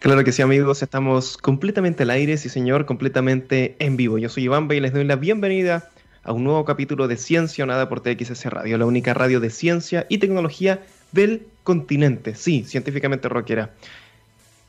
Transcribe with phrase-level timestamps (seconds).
[0.00, 4.16] Claro que sí, amigos, estamos completamente al aire, sí señor, completamente en vivo.
[4.16, 5.90] Yo soy Iván y les doy la bienvenida
[6.22, 9.50] a un nuevo capítulo de Ciencia o Nada por TXS Radio, la única radio de
[9.50, 10.82] ciencia y tecnología
[11.12, 12.34] del continente.
[12.34, 13.74] Sí, científicamente rockera.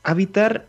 [0.02, 0.66] Habitar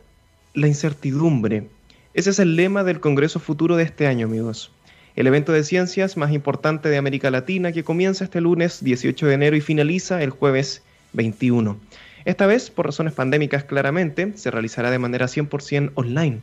[0.54, 1.68] la incertidumbre.
[2.14, 4.72] Ese es el lema del Congreso Futuro de este año, amigos.
[5.18, 9.34] El evento de ciencias más importante de América Latina que comienza este lunes 18 de
[9.34, 11.78] enero y finaliza el jueves 21.
[12.26, 16.40] Esta vez, por razones pandémicas claramente, se realizará de manera 100% online,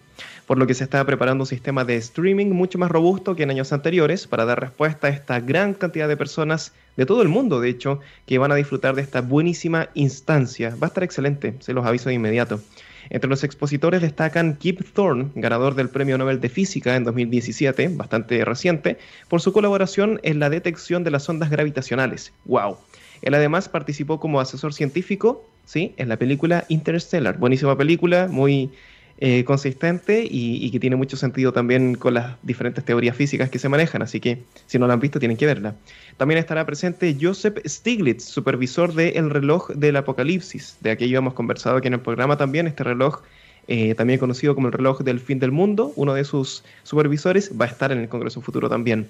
[0.47, 3.51] por lo que se está preparando un sistema de streaming mucho más robusto que en
[3.51, 7.61] años anteriores para dar respuesta a esta gran cantidad de personas de todo el mundo,
[7.61, 10.77] de hecho, que van a disfrutar de esta buenísima instancia.
[10.83, 12.61] Va a estar excelente, se los aviso de inmediato.
[13.09, 18.45] Entre los expositores destacan Kip Thorne, ganador del Premio Nobel de Física en 2017, bastante
[18.45, 22.35] reciente, por su colaboración en la detección de las ondas gravitacionales.
[22.45, 22.77] ¡Wow!
[23.23, 25.95] Él además participó como asesor científico ¿sí?
[25.97, 27.39] en la película Interstellar.
[27.39, 28.71] Buenísima película, muy
[29.23, 33.69] eh, consistente y, que tiene mucho sentido también con las diferentes teorías físicas que se
[33.69, 35.75] manejan, así que si no la han visto tienen que verla.
[36.17, 41.89] También estará presente Joseph Stiglitz, supervisor del reloj del apocalipsis, de aquello hemos conversado aquí
[41.89, 43.21] en el programa también, este reloj
[43.69, 47.67] eh, también conocido como el reloj del fin del mundo, uno de sus supervisores va
[47.67, 49.07] a estar en el Congreso Futuro también.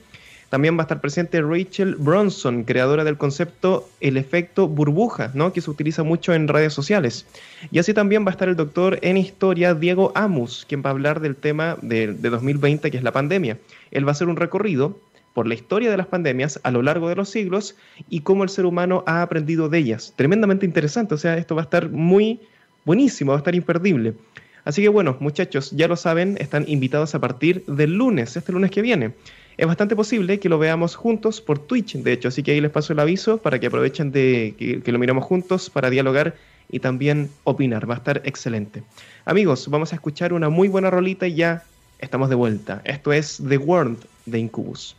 [0.51, 5.53] También va a estar presente Rachel Bronson, creadora del concepto el efecto burbuja, ¿no?
[5.53, 7.25] que se utiliza mucho en redes sociales.
[7.70, 10.93] Y así también va a estar el doctor en historia Diego Amus, quien va a
[10.93, 13.59] hablar del tema de, de 2020, que es la pandemia.
[13.93, 14.98] Él va a hacer un recorrido
[15.34, 17.77] por la historia de las pandemias a lo largo de los siglos
[18.09, 20.15] y cómo el ser humano ha aprendido de ellas.
[20.17, 22.41] Tremendamente interesante, o sea, esto va a estar muy
[22.84, 24.15] buenísimo, va a estar imperdible.
[24.65, 28.73] Así que bueno, muchachos, ya lo saben, están invitados a partir del lunes, este lunes
[28.73, 29.12] que viene
[29.61, 32.70] es bastante posible que lo veamos juntos por Twitch, de hecho, así que ahí les
[32.70, 36.34] paso el aviso para que aprovechen de que, lo miramos juntos para dialogar
[36.70, 38.83] y también opinar, va a estar excelente.
[39.27, 41.62] Amigos, vamos a escuchar una muy buena rolita y ya
[41.98, 42.81] estamos de vuelta.
[42.86, 44.97] Esto es The World de Incubus.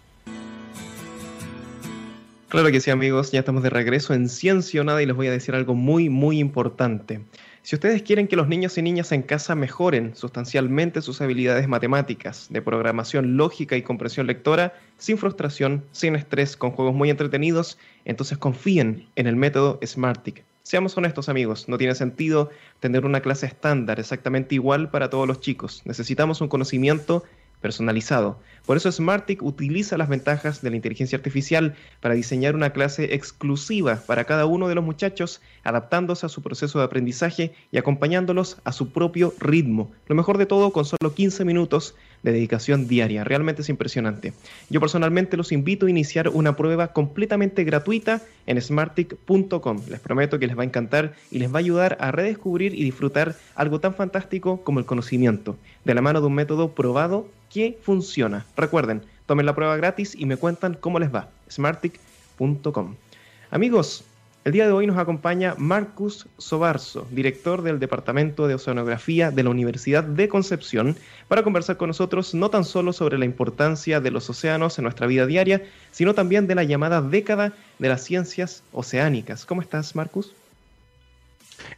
[2.50, 5.26] Claro que sí, amigos, ya estamos de regreso en Ciencia o Nada y les voy
[5.26, 7.22] a decir algo muy, muy importante.
[7.64, 12.48] Si ustedes quieren que los niños y niñas en casa mejoren sustancialmente sus habilidades matemáticas,
[12.50, 18.40] de programación lógica y comprensión lectora, sin frustración, sin estrés, con juegos muy entretenidos, entonces
[18.40, 20.44] confíen en el método SmartTic.
[20.64, 25.40] Seamos honestos amigos, no tiene sentido tener una clase estándar exactamente igual para todos los
[25.40, 25.84] chicos.
[25.86, 27.24] Necesitamos un conocimiento
[27.62, 28.40] personalizado.
[28.66, 34.02] Por eso Smartick utiliza las ventajas de la inteligencia artificial para diseñar una clase exclusiva
[34.06, 38.72] para cada uno de los muchachos, adaptándose a su proceso de aprendizaje y acompañándolos a
[38.72, 39.92] su propio ritmo.
[40.08, 43.24] Lo mejor de todo con solo 15 minutos de dedicación diaria.
[43.24, 44.34] Realmente es impresionante.
[44.70, 49.82] Yo personalmente los invito a iniciar una prueba completamente gratuita en smartic.com.
[49.90, 52.84] Les prometo que les va a encantar y les va a ayudar a redescubrir y
[52.84, 57.78] disfrutar algo tan fantástico como el conocimiento, de la mano de un método probado que
[57.82, 58.46] funciona.
[58.56, 61.30] Recuerden, tomen la prueba gratis y me cuentan cómo les va.
[61.50, 62.96] smartic.com.
[63.50, 64.06] Amigos,
[64.44, 69.52] el día de hoy nos acompaña Marcus Sobarzo, director del Departamento de Oceanografía de la
[69.52, 70.96] Universidad de Concepción,
[71.28, 75.06] para conversar con nosotros no tan solo sobre la importancia de los océanos en nuestra
[75.06, 79.46] vida diaria, sino también de la llamada década de las ciencias oceánicas.
[79.46, 80.34] ¿Cómo estás, Marcus?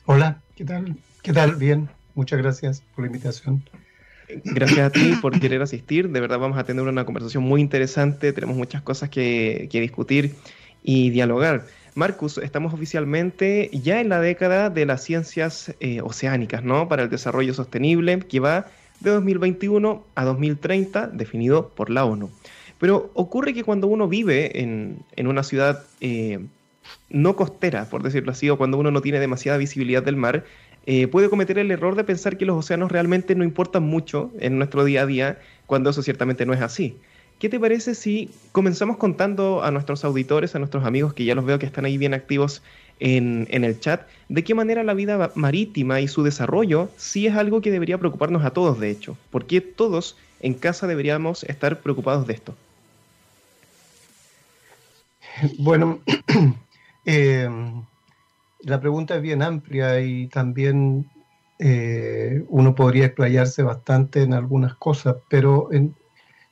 [0.06, 0.96] Hola, ¿qué tal?
[1.22, 1.56] ¿Qué tal?
[1.56, 3.62] Bien, muchas gracias por la invitación.
[4.46, 6.10] Gracias a ti por querer asistir.
[6.10, 8.32] De verdad vamos a tener una conversación muy interesante.
[8.32, 10.34] Tenemos muchas cosas que, que discutir
[10.82, 11.66] y dialogar.
[11.96, 16.88] Marcus, estamos oficialmente ya en la década de las ciencias eh, oceánicas, ¿no?
[16.88, 18.66] Para el desarrollo sostenible, que va
[19.00, 22.32] de 2021 a 2030, definido por la ONU.
[22.80, 26.40] Pero ocurre que cuando uno vive en, una ciudad eh,
[27.10, 30.46] no costera, por decirlo así, o cuando uno no tiene demasiada visibilidad del mar,
[30.86, 34.58] eh, puede cometer el error de pensar que los océanos realmente no importan mucho en
[34.58, 36.98] nuestro día a día, cuando eso ciertamente no es así.
[37.44, 41.44] ¿Qué te parece si comenzamos contando a nuestros auditores, a nuestros amigos que ya los
[41.44, 42.64] veo que están ahí bien activos
[43.02, 47.60] en, el chat, de qué manera la vida marítima y su desarrollo sí es algo
[47.60, 49.18] que debería preocuparnos a todos, de hecho?
[49.30, 52.56] ¿Por qué todos en casa deberíamos estar preocupados de esto?
[55.60, 56.00] Bueno,
[57.06, 57.50] eh,
[58.60, 61.12] la pregunta es bien amplia y también
[61.60, 65.68] eh, uno podría explayarse bastante en algunas cosas, pero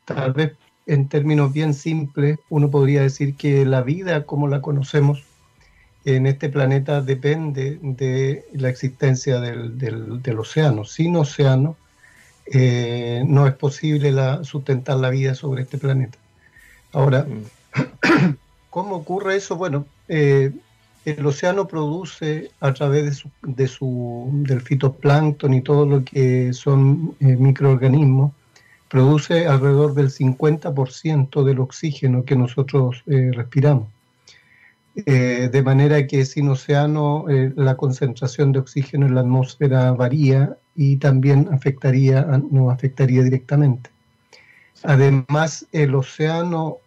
[0.03, 0.57] tal vez
[0.87, 5.23] en términos bien simples, uno podría decir que la vida como la conocemos
[6.05, 10.83] en este planeta depende de la existencia del, océano.
[10.83, 11.77] Sin océano
[12.47, 16.17] eh, no es posible la, sustentar la vida sobre este planeta.
[16.91, 18.35] Ahora, mm.
[18.69, 19.55] ¿cómo ocurre eso?
[19.55, 20.51] Bueno, eh,
[21.05, 27.35] el océano produce a través de su, del fitoplancton y todo lo que son eh,
[27.37, 28.33] microorganismos,
[28.91, 33.87] produce alrededor del 50% del oxígeno que nosotros eh, respiramos.
[35.05, 37.23] Eh, de manera que sin océano
[37.55, 43.89] la concentración de oxígeno en la atmósfera varía y también afectaría, nos afectaría directamente.
[44.83, 46.77] Además, el océano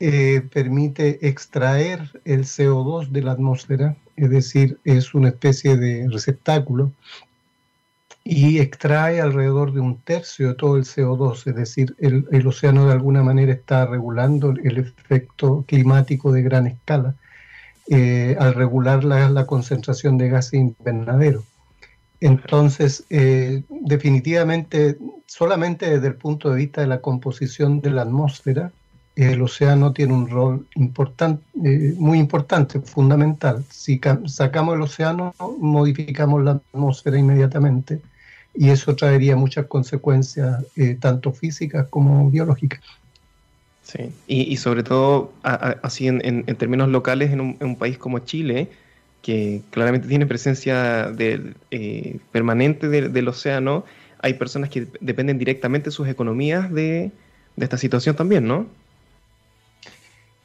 [0.00, 6.92] eh, permite extraer el CO2 de la atmósfera, es decir, es una especie de receptáculo,
[8.30, 12.92] y extrae alrededor de un tercio de todo el CO2, es decir, el, océano de
[12.92, 17.14] alguna manera está regulando el efecto climático de gran escala
[17.88, 21.42] eh, al regular la, concentración de gases invernadero.
[22.20, 28.72] Entonces, eh, definitivamente, solamente desde el punto de vista de la composición de la atmósfera,
[29.16, 33.64] el océano tiene un rol importante, eh, muy importante, fundamental.
[33.70, 38.02] Si sacamos el océano, modificamos la atmósfera inmediatamente
[38.58, 42.80] y eso traería muchas consecuencias, eh, tanto físicas como biológicas.
[43.84, 48.68] Sí, y, sobre todo, así en, términos locales, en un, país como Chile,
[49.22, 53.84] que claramente tiene presencia eh, permanente del océano,
[54.20, 57.12] hay personas que dependen directamente de sus economías de,
[57.56, 58.66] de esta situación también, ¿no?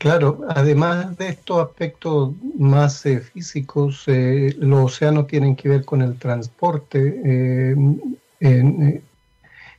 [0.03, 6.01] Claro, además de estos aspectos más eh, físicos, eh, los océanos tienen que ver con
[6.01, 9.01] el transporte, eh,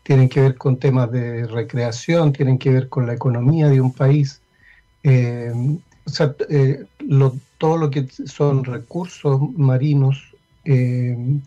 [0.03, 3.93] tienen que ver con temas de recreación, tienen que ver con la economía de un
[3.93, 4.41] país.
[5.05, 6.35] o sea,
[7.59, 10.35] todo lo que son recursos marinos,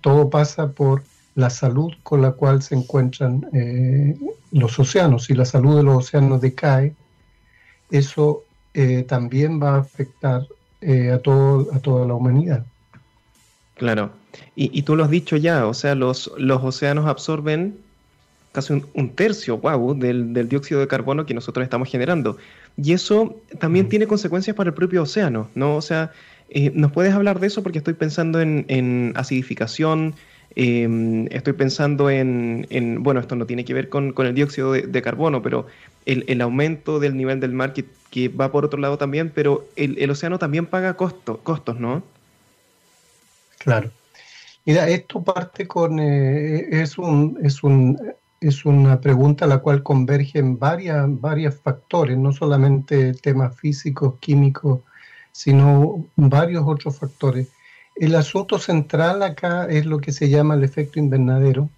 [0.02, 1.02] todo pasa por
[1.34, 3.44] la salud con la cual se encuentran
[4.52, 5.24] los océanos.
[5.24, 6.94] Si la salud de los océanos decae,
[7.90, 8.44] eso
[8.78, 10.48] eh, también va a afectar
[10.82, 12.64] eh, a, todo, a toda la humanidad.
[13.74, 14.12] Claro,
[14.56, 17.80] y, tú lo has dicho ya, o sea, los, los océanos absorben
[18.52, 22.38] casi un, tercio, wow, del, dióxido de carbono que nosotros estamos generando.
[22.76, 23.90] Y eso también mm.
[23.90, 25.76] tiene consecuencias para el propio océano, ¿no?
[25.76, 26.12] O sea,
[26.52, 27.64] eh, ¿nos puedes hablar de eso?
[27.64, 30.14] Porque estoy pensando en, acidificación,
[30.56, 32.66] em, estoy pensando en,
[33.04, 35.68] bueno, esto no tiene que ver con, el dióxido de, carbono, pero
[36.06, 40.40] el, aumento del nivel del mar que, va por otro lado también, pero el, océano
[40.40, 42.04] también paga costos, ¿no?
[43.60, 43.92] Claro.
[44.66, 47.98] Mira, esto parte con, eh, es, un, es, un,
[48.42, 54.82] es una pregunta a la cual convergen varias, varios factores, no solamente temas físicos, químicos,
[55.32, 57.48] sino varios otros factores.
[58.00, 61.70] El asunto central acá es lo que se llama el efecto invernadero,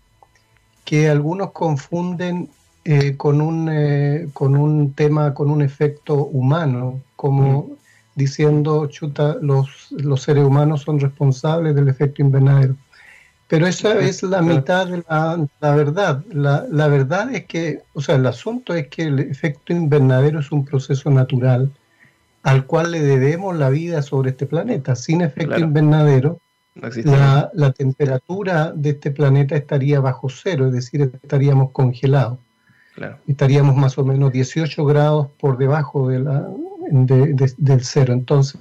[0.84, 2.50] que algunos confunden
[2.84, 7.78] eh, con, un, eh, con un tema, con un efecto humano, como
[8.16, 12.76] diciendo, chuta, los, los seres humanos son responsables del efecto invernadero.
[13.48, 16.24] Pero esa es la mitad de la, la verdad.
[16.32, 20.52] La, la, verdad es que, o sea, el asunto es que el efecto invernadero es
[20.52, 21.72] un proceso natural
[22.44, 24.96] al cual le debemos la vida sobre este planeta.
[24.96, 26.40] Sin efecto invernadero,
[26.76, 32.40] la, la, temperatura de este planeta estaría bajo cero, es decir, estaríamos congelados.
[33.28, 36.50] Estaríamos más o menos 18 grados por debajo de la,
[36.90, 38.14] del cero.
[38.14, 38.60] Entonces,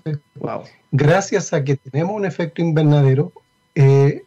[0.92, 3.32] gracias a que tenemos un efecto invernadero,
[3.74, 4.22] eh,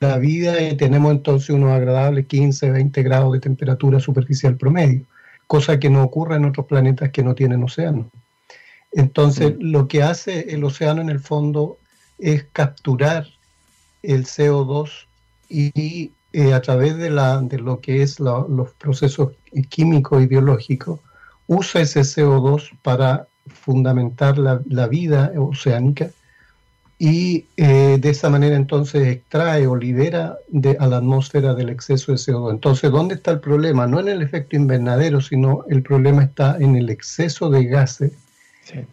[0.00, 5.02] la vida y tenemos entonces unos agradables 15, 20 grados de temperatura superficial promedio,
[5.46, 8.10] cosa que no ocurre en otros planetas que no tienen océano.
[8.96, 9.60] Entonces, mm.
[9.60, 11.78] lo que hace el océano en el fondo
[12.18, 13.26] es capturar
[14.02, 15.06] el CO2
[15.50, 19.32] y eh, a través de, la, de, lo que es los procesos
[19.68, 21.00] químicos y biológicos,
[21.46, 26.10] usa ese CO2 para fundamentar la, la vida oceánica
[26.98, 32.12] y eh, de esa manera entonces extrae o libera de, a la atmósfera del exceso
[32.12, 32.50] de CO2.
[32.50, 33.86] Entonces, ¿dónde está el problema?
[33.86, 38.12] No en el efecto invernadero, sino el problema está en el exceso de gases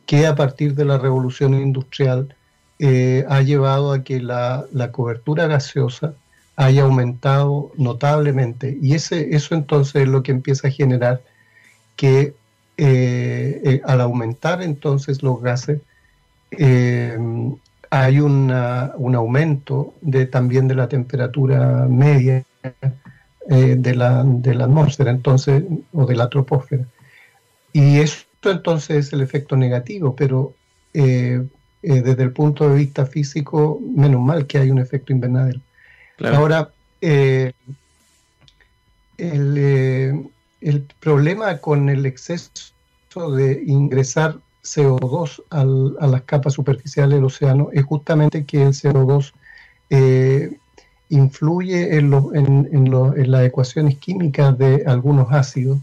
[0.06, 2.36] que a partir de la revolución industrial
[2.80, 6.14] eh, ha llevado a que la, la cobertura gaseosa
[6.56, 8.78] haya aumentado notablemente.
[8.82, 11.22] Y ese, eso entonces es lo que empieza a generar
[11.96, 12.34] que
[12.78, 15.82] eh, eh, al aumentar entonces los gases,
[17.90, 22.44] hay un aumento de, también de la temperatura media
[23.48, 25.64] de, la, atmósfera entonces,
[25.94, 26.86] o de la troposfera.
[27.72, 28.00] Y
[28.44, 30.54] esto entonces es el efecto negativo, pero
[30.92, 35.62] desde el punto de vista físico, menos mal que hay un efecto invernadero.
[36.20, 36.70] Ahora,
[37.02, 37.54] eh,
[39.18, 40.24] eh,
[40.60, 42.74] el, problema con el exceso
[43.32, 49.32] de ingresar CO2 a las capas superficiales del océano es justamente que el CO2
[49.90, 50.58] eh,
[51.10, 55.80] influye en, en, las ecuaciones químicas de algunos ácidos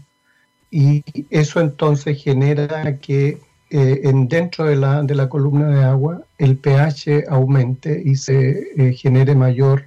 [0.71, 6.23] y eso entonces genera que eh, en, dentro de la, de la, columna de agua
[6.37, 9.85] el pH aumente y se eh, genere mayor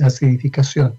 [0.00, 0.94] acidificación.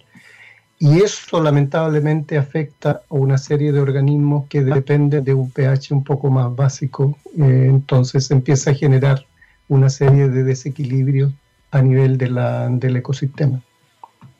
[0.83, 6.03] Y eso lamentablemente afecta a una serie de organismos que dependen de un pH un
[6.03, 7.17] poco más básico.
[7.37, 9.25] Eh, entonces empieza a generar
[9.69, 11.31] una serie de desequilibrios
[11.71, 13.61] a nivel de la, del ecosistema.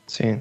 [0.06, 0.36] Sí,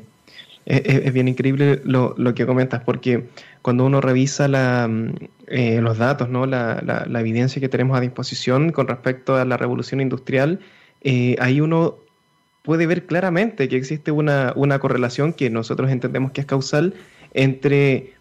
[0.65, 3.25] es, bien increíble lo, lo, que comentas, porque
[3.61, 4.89] cuando uno revisa la,
[5.47, 6.45] eh, los datos, ¿no?
[6.45, 10.59] La, la, evidencia que tenemos a disposición con respecto a la revolución industrial,
[11.01, 11.97] eh, ahí uno
[12.63, 16.95] puede ver claramente que existe una, correlación que nosotros entendemos que es causal
[17.33, 18.13] entre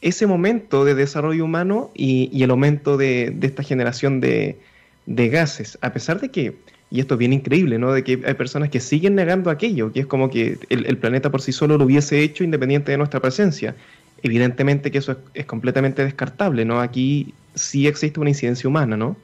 [0.00, 4.58] ese momento de desarrollo humano y, el aumento de, esta generación de,
[5.06, 6.56] gases, a pesar de que,
[6.92, 7.94] y esto es bien increíble, ¿no?
[7.94, 11.40] De que hay personas que siguen negando aquello, que es como que el, planeta por
[11.40, 13.74] sí solo lo hubiese hecho independiente de nuestra presencia.
[14.22, 16.80] Evidentemente que eso es, completamente descartable, ¿no?
[16.80, 19.16] Aquí sí existe una incidencia humana, ¿no?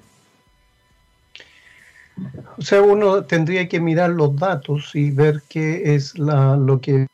[2.57, 7.07] O sea, uno tendría que mirar los datos y ver qué es lo que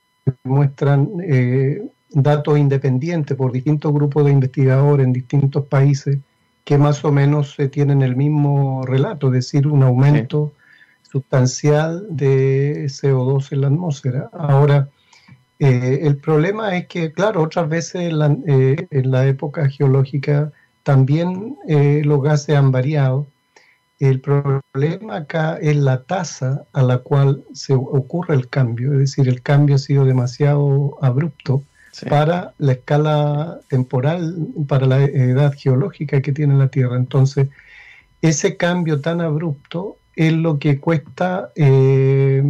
[0.44, 6.18] muestran eh, datos independientes por distintos grupos de investigadores en distintos países
[6.64, 10.52] que más o menos se tienen el mismo relato, es decir, un aumento
[11.02, 14.30] sustancial de CO2 en la atmósfera.
[14.32, 14.88] Ahora,
[15.58, 20.52] eh, el problema es que, claro, otras veces en la, eh, en la época geológica
[20.82, 23.26] también los gases han variado.
[23.98, 29.28] El problema acá es la tasa a la cual se ocurre el cambio, es decir,
[29.28, 31.62] el cambio ha sido demasiado abrupto
[32.08, 34.36] para la escala temporal,
[34.66, 36.96] para la edad geológica que tiene la Tierra.
[36.96, 37.48] Entonces,
[38.22, 42.42] ese cambio tan abrupto es lo que cuesta eh,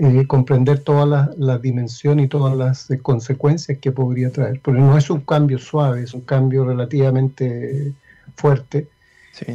[0.00, 4.60] eh, comprender todas las dimensiones y todas las consecuencias que podría traer.
[4.60, 7.92] Porque no es un cambio suave, es un cambio relativamente
[8.36, 8.88] fuerte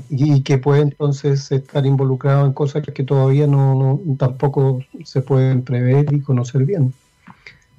[0.09, 6.11] y que puede entonces estar involucrado en cosas que todavía no, tampoco se pueden prever
[6.13, 6.93] y conocer bien.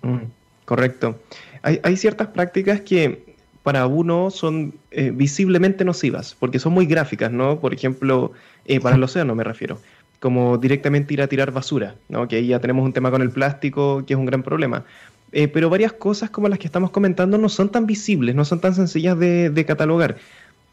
[0.02, 0.39] Mm,
[0.70, 1.18] correcto.
[1.62, 3.34] Hay, ciertas prácticas que
[3.64, 7.58] para uno son eh, visiblemente nocivas, porque son muy gráficas, ¿no?
[7.58, 8.30] Por ejemplo,
[8.66, 9.80] eh, para el océano me refiero,
[10.20, 12.28] como directamente ir a tirar basura, ¿no?
[12.28, 14.84] Que ahí ya tenemos un tema con el plástico, que es un gran problema.
[15.32, 18.60] Eh, pero varias cosas como las que estamos comentando no son tan visibles, no son
[18.60, 20.18] tan sencillas de, de catalogar.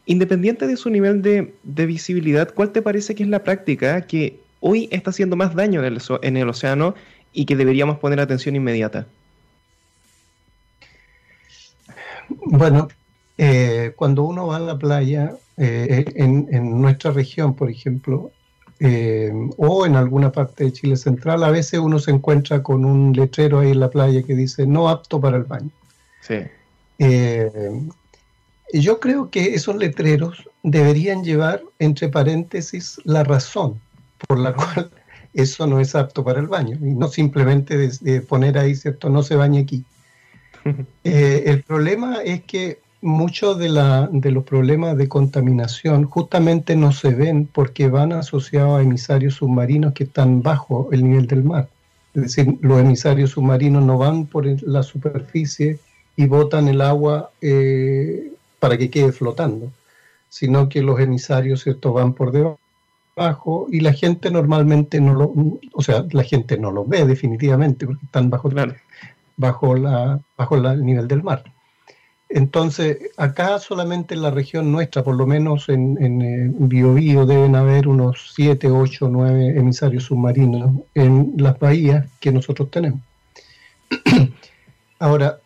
[0.06, 1.52] Independiente de su nivel de,
[1.86, 6.36] visibilidad, ¿cuál te parece que es la práctica que hoy está haciendo más daño en
[6.36, 6.94] el, océano
[7.32, 9.08] y que deberíamos poner atención inmediata?
[12.28, 12.88] Bueno,
[13.36, 18.32] eh, cuando uno va a la playa, eh, en, nuestra región, por ejemplo,
[18.80, 23.12] eh, o en alguna parte de Chile Central, a veces uno se encuentra con un
[23.12, 25.70] letrero ahí en la playa que dice no apto para el baño.
[26.20, 26.36] Sí.
[28.72, 33.80] Yo creo que esos letreros deberían llevar entre paréntesis la razón
[34.26, 34.90] por la cual
[35.32, 37.90] eso no es apto para el baño y no simplemente
[38.28, 39.08] poner ahí, ¿cierto?
[39.08, 39.84] No se bañe aquí.
[41.04, 43.68] Eh, el problema es que muchos de,
[44.12, 49.94] de los problemas de contaminación justamente no se ven porque van asociados a emisarios submarinos
[49.94, 51.68] que están bajo el nivel del mar.
[52.14, 55.78] Es decir, los emisarios submarinos no van por la superficie
[56.16, 59.70] y botan el agua eh, para que quede flotando,
[60.28, 61.92] sino que los emisarios ¿cierto?
[61.92, 65.32] van por debajo y la gente normalmente no lo,
[65.72, 68.50] o sea, la gente no lo ve definitivamente porque están bajo,
[69.38, 71.44] bajo, la, bajo el nivel del mar.
[72.28, 77.88] Entonces, acá solamente en la región nuestra, por lo menos en, en, Biobío, deben haber
[77.88, 83.00] unos 7, 8, 9 emisarios submarinos en las bahías que nosotros tenemos.
[84.98, 85.38] Ahora,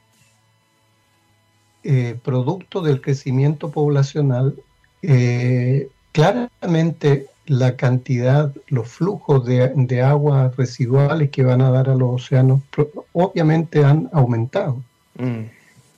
[1.84, 4.56] eh, producto del crecimiento poblacional,
[5.02, 12.22] eh, claramente la cantidad, los flujos de, aguas residuales que van a dar a los
[12.22, 12.62] océanos,
[13.12, 14.82] obviamente han aumentado.
[15.18, 15.44] Mm.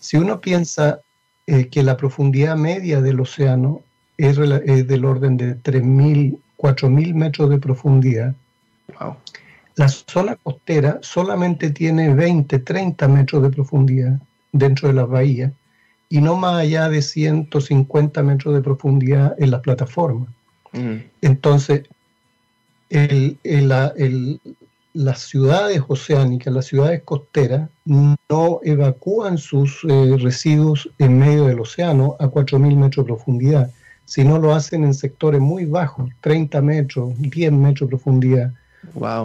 [0.00, 1.00] Si uno piensa
[1.46, 3.82] eh, que la profundidad media del océano
[4.16, 8.34] es, del orden de 3.000, 4.000 metros de profundidad,
[9.76, 14.20] la zona costera solamente tiene 20, 30 metros de profundidad
[14.52, 15.52] dentro de las bahías
[16.08, 20.26] y no más allá de 150 metros de profundidad en la plataforma.
[20.74, 20.96] Mm.
[21.22, 21.82] Entonces,
[24.92, 32.16] las ciudades oceánicas, las ciudades costeras, no evacúan sus eh, residuos en medio del océano
[32.20, 33.70] a 4.000 metros de profundidad,
[34.04, 38.52] sino lo hacen en sectores muy bajos, 30 metros, 10 metros de profundidad.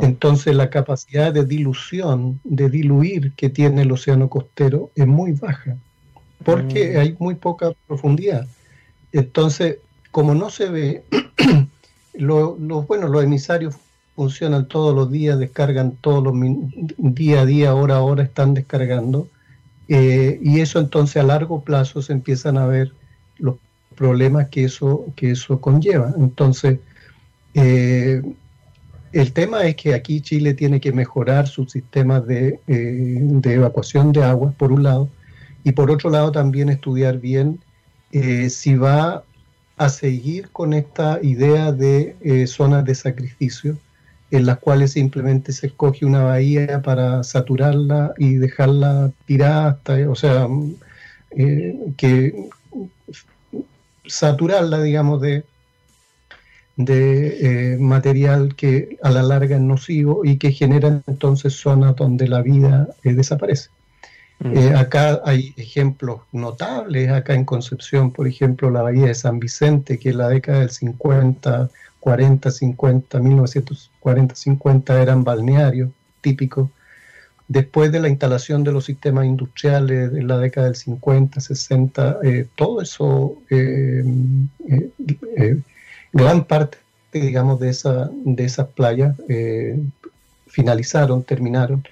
[0.01, 5.75] Entonces la capacidad de dilución, de diluir que tiene el océano costero es muy baja,
[6.43, 6.99] porque mm.
[6.99, 8.47] hay muy poca profundidad.
[9.11, 9.77] Entonces,
[10.11, 11.03] como no se ve,
[12.19, 13.75] los, bueno, los emisarios
[14.15, 16.33] funcionan todos los días, descargan todos los
[16.97, 19.27] día a día, hora a hora, están descargando.
[19.87, 22.91] Eh, y eso entonces a largo plazo se empiezan a ver
[23.37, 23.55] los
[23.95, 26.13] problemas que eso, que eso conlleva.
[26.17, 26.79] Entonces,
[27.53, 28.21] eh,
[29.11, 34.11] el tema es que aquí Chile tiene que mejorar sus sistemas de, eh, de, evacuación
[34.11, 35.09] de agua, por un lado,
[35.63, 37.59] y por otro lado también estudiar bien
[38.11, 39.23] eh, si va
[39.79, 43.77] a seguir con esta idea de eh, zonas de sacrificio,
[44.29, 50.15] en las cuales simplemente se escoge una bahía para saturarla y dejarla tirada hasta, o
[50.15, 50.47] sea,
[51.95, 52.49] que
[54.05, 55.45] saturarla, digamos, de,
[56.75, 62.27] de eh, material que a la larga es nocivo y que genera entonces zonas donde
[62.27, 63.69] la vida eh, desaparece.
[64.43, 69.99] Eh, acá hay ejemplos notables, acá en Concepción, por ejemplo, la bahía de San Vicente,
[69.99, 71.69] que en la década del 50,
[71.99, 75.89] 40, 50, 1940, 50 eran balnearios
[76.21, 76.69] típicos.
[77.49, 82.19] Después de la instalación de los sistemas industriales en la década del 50, 60,
[82.55, 83.37] todo eso
[86.13, 86.77] gran parte,
[87.13, 89.79] digamos, de, esa, de esas playas eh,
[90.47, 91.83] finalizaron, terminaron.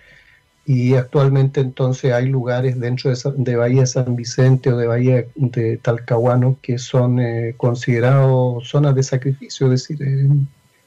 [0.68, 5.78] Y actualmente entonces hay lugares dentro de, de, Bahía San Vicente o de Bahía de
[5.78, 10.28] Talcahuano que son eh, considerados zonas de sacrificio, es decir, eh,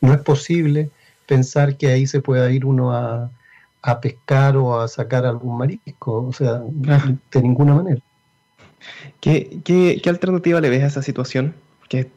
[0.02, 0.90] no es posible
[1.26, 3.30] pensar que ahí se pueda ir uno a,
[3.80, 6.60] a pescar o a sacar algún marisco, o sea,
[7.32, 8.02] de ninguna manera.
[9.20, 11.54] ¿Qué, qué, qué alternativa le ves a esa situación?
[11.90, 12.08] que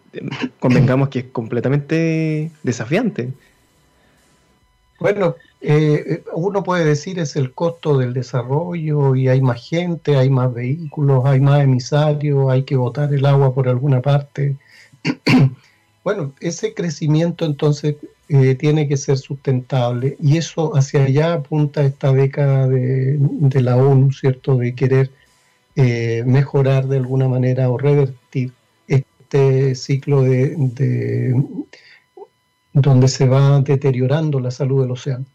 [0.60, 3.34] convengamos que es completamente desafiante.
[5.00, 10.30] Bueno, eh, uno puede decir es el costo del desarrollo y hay más gente, hay
[10.30, 14.58] más vehículos, hay más emisarios, hay que botar el agua por alguna parte.
[16.04, 17.96] bueno, ese crecimiento entonces
[18.28, 23.18] eh, tiene que ser sustentable y eso hacia allá apunta esta década de,
[23.62, 24.58] la ONU, ¿cierto?
[24.58, 25.12] De querer
[25.78, 28.52] eh, mejorar de alguna manera o revertir
[28.88, 31.42] este ciclo de,
[32.74, 35.26] donde se va deteriorando la salud del océano.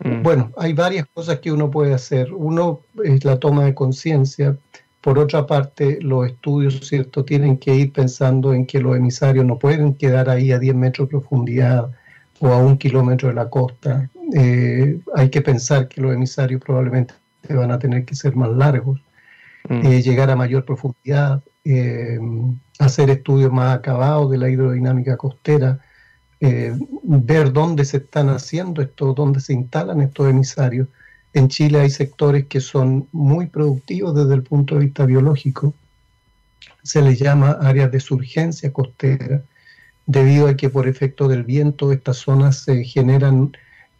[0.00, 0.22] Mm.
[0.22, 2.32] Bueno, hay varias cosas que uno puede hacer.
[2.32, 4.56] Uno es la toma de conciencia.
[5.00, 9.58] Por otra parte, los estudios, ¿cierto?, tienen que ir pensando en que los emisarios no
[9.58, 11.90] pueden quedar ahí a 10 metros de profundidad
[12.40, 14.10] o a un kilómetro de la costa.
[14.34, 17.14] Eh, hay que pensar que los emisarios probablemente
[17.48, 19.00] van a tener que ser más largos,
[19.68, 19.86] mm.
[19.86, 21.40] eh, llegar a mayor profundidad.
[21.64, 22.18] Eh,
[22.78, 25.80] hacer estudios más acabados de la hidrodinámica costera,
[26.40, 30.88] eh, ver dónde se están haciendo esto, dónde se instalan estos emisarios.
[31.32, 35.74] En Chile hay sectores que son muy productivos desde el punto de vista biológico.
[36.82, 39.42] Se les llama áreas de surgencia costera,
[40.06, 43.52] debido a que por efecto del viento estas zonas se generan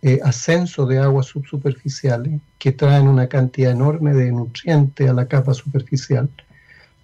[0.02, 5.52] eh, ascenso de aguas subsuperficiales que traen una cantidad enorme de nutrientes a la capa
[5.52, 6.28] superficial.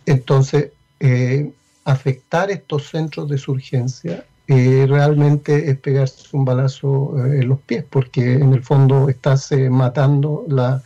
[0.07, 1.53] Entonces, eh,
[1.85, 7.85] afectar estos centros de surgencia eh, realmente es pegarse un balazo eh, en los pies,
[7.89, 10.83] porque en el fondo estás eh, matando la,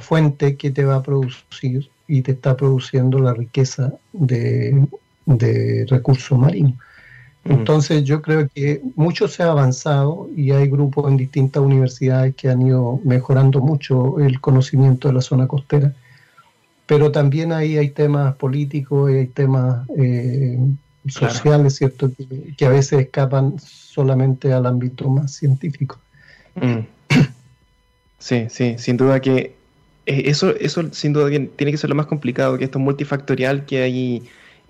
[0.00, 4.86] fuente que te va a producir y te está produciendo la riqueza de,
[5.26, 6.74] de recursos marinos.
[7.44, 12.50] Entonces yo creo que mucho se ha avanzado y hay grupos en distintas universidades que
[12.50, 15.94] han ido mejorando mucho el conocimiento de la zona costera
[16.88, 20.58] pero también ahí hay temas políticos y hay temas eh,
[21.10, 22.10] sociales, ¿cierto?
[22.56, 25.98] Que, a veces escapan solamente al ámbito más científico.
[26.54, 26.80] Mm.
[28.20, 29.54] Sí, sí, sin duda que
[30.06, 33.64] eh, eso, eso sin duda tiene que ser lo más complicado, que esto es multifactorial,
[33.64, 34.22] que hay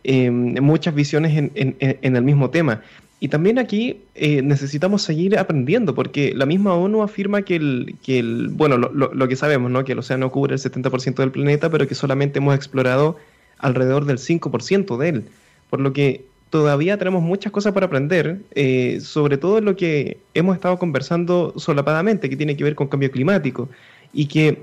[0.04, 2.82] em, muchas visiones en, en, el mismo tema.
[3.20, 8.18] Y también aquí eh, necesitamos seguir aprendiendo, porque la misma ONU afirma que el, que
[8.18, 9.84] el bueno, lo, lo, que sabemos, ¿no?
[9.84, 13.16] Que el océano cubre el 70% del planeta, pero que solamente hemos explorado
[13.58, 15.24] alrededor del 5% de él.
[15.70, 20.56] Por lo que todavía tenemos muchas cosas para aprender, eh, sobre todo lo que hemos
[20.56, 23.68] estado conversando solapadamente, que tiene que ver con cambio climático,
[24.12, 24.62] y que,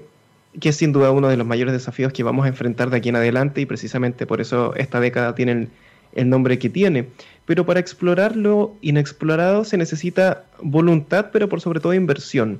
[0.60, 3.10] que es sin duda uno de los mayores desafíos que vamos a enfrentar de aquí
[3.10, 5.68] en adelante, y precisamente por eso esta década tiene
[6.14, 7.08] el nombre que tiene
[7.46, 12.60] pero para explorar lo inexplorado se necesita voluntad, pero por sobre todo inversión.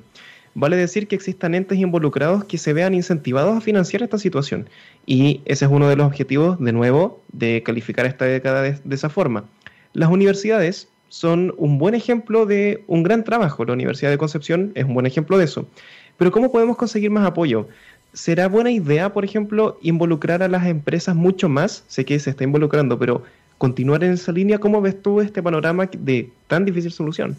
[0.56, 4.70] Vale decir que existan entes involucrados que se vean incentivados a financiar esta situación.
[5.04, 9.10] Y ese es uno de los objetivos, de nuevo, de calificar esta década de, esa
[9.10, 9.44] forma.
[9.92, 13.66] Las universidades son un buen ejemplo de un gran trabajo.
[13.66, 15.68] La Universidad de Concepción es un buen ejemplo de eso.
[16.16, 17.68] Pero ¿cómo podemos conseguir más apoyo?
[18.14, 21.84] ¿Será buena idea, por ejemplo, involucrar a las empresas mucho más?
[21.86, 23.24] Sé que se está involucrando, pero
[23.58, 27.36] continuar en esa línea, ¿cómo ves tú este panorama de tan difícil solución?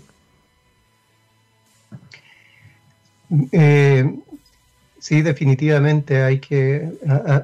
[3.51, 4.19] Eh,
[4.99, 6.91] sí, definitivamente hay que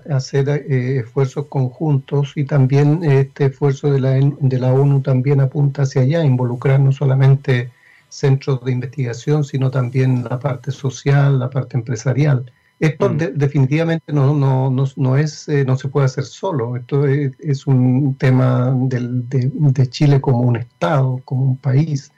[0.09, 5.83] hacer eh, esfuerzos conjuntos y también este esfuerzo de la, de la ONU también apunta
[5.83, 7.71] hacia allá, involucrar no solamente
[8.09, 12.51] centros de investigación, sino también la parte social, la parte empresarial.
[12.79, 13.17] Esto mm.
[13.35, 16.75] definitivamente no, no, no, es, eh, no se puede hacer solo.
[16.75, 22.11] Esto es, un tema de, Chile como un Estado, como un país,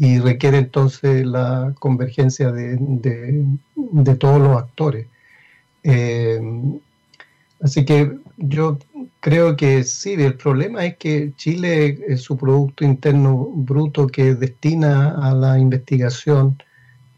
[0.00, 2.78] y requiere entonces la convergencia de,
[4.18, 5.06] todos los actores.
[5.82, 6.40] Eh,
[7.60, 8.78] así que yo
[9.20, 15.34] creo que sí, el problema es que Chile, su Producto Interno Bruto que destina a
[15.34, 16.56] la investigación,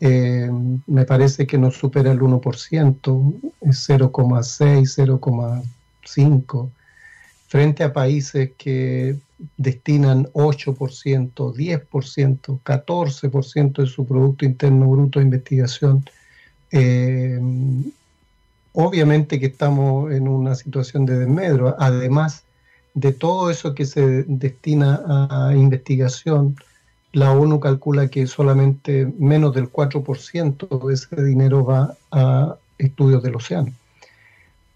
[0.00, 0.50] eh,
[0.88, 5.20] me parece que no supera el 1%, es 0,6,
[6.02, 6.70] 0,5,
[7.46, 9.16] frente a países que
[9.56, 16.04] destinan 8%, 10%, 14% de su Producto Interno Bruto a investigación.
[16.70, 17.40] Eh,
[18.72, 22.44] obviamente que estamos en una situación de desmedro, además
[22.94, 26.56] de todo eso que se destina a investigación,
[27.12, 33.36] la ONU calcula que solamente menos del 4% de ese dinero va a estudios del
[33.36, 33.72] océano.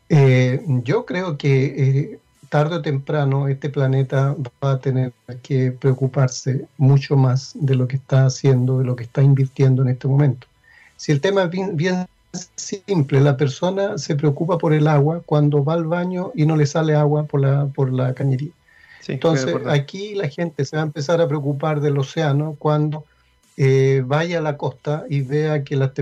[0.09, 6.67] Eh, yo creo que eh, tarde o temprano este planeta va a tener que preocuparse
[6.79, 10.47] mucho más de lo que está haciendo, de lo que está invirtiendo en este momento.
[10.97, 12.07] Si el tema es bien
[12.55, 16.67] simple, la persona se preocupa por el agua cuando va al baño y no le
[16.67, 18.51] sale agua por la, por la cañería.
[19.09, 23.05] Entonces, aquí la gente se va a empezar a preocupar del océano cuando
[23.57, 25.93] eh, vaya a la costa y vea que, la,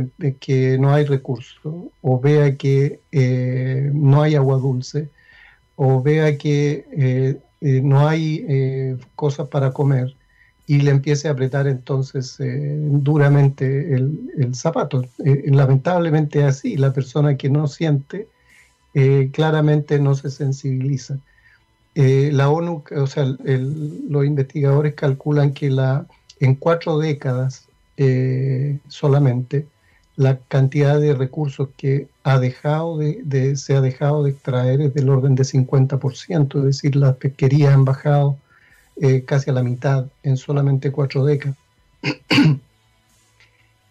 [0.41, 5.09] que no hay recursos, o vea que eh, no hay agua dulce,
[5.77, 10.15] o vea que eh, no hay cosas para comer
[10.67, 15.05] y le empiece a apretar entonces duramente el, zapato.
[15.19, 18.29] lamentablemente así, la persona que no siente
[19.33, 21.19] claramente no se sensibiliza.
[21.95, 26.07] Eh, la ONU, o sea, los investigadores calculan que la,
[26.41, 29.69] en cuatro décadas eh, solamente
[30.17, 35.11] la cantidad de recursos que ha dejado de, se ha dejado de extraer es del
[35.11, 38.39] orden de 50%, es decir, las pesquerías han bajado
[38.97, 41.59] eh, casi a la mitad en solamente cuatro décadas.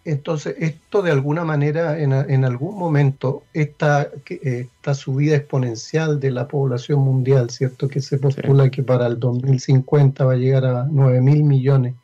[0.04, 7.00] Entonces, esto de alguna manera, en, algún momento, esta, esta, subida exponencial de la población
[7.00, 7.88] mundial, ¿cierto?
[7.88, 11.94] Que se postula que para el 2050 va a llegar a 9 mil millones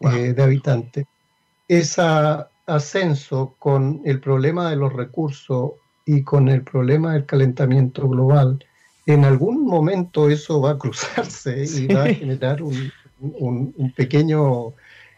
[0.00, 1.06] eh, de habitantes.
[1.68, 2.02] Ese
[2.66, 5.72] ascenso con el problema de los recursos
[6.06, 8.64] y con el problema del calentamiento global,
[9.06, 14.74] en algún momento eso va a cruzarse y va a generar un, un pequeño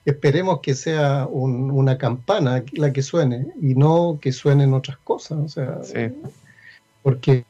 [0.07, 5.49] esperemos que sea una campana la que suene y no que suenen otras cosas, o
[5.85, 6.13] sea,
[7.03, 7.45] porque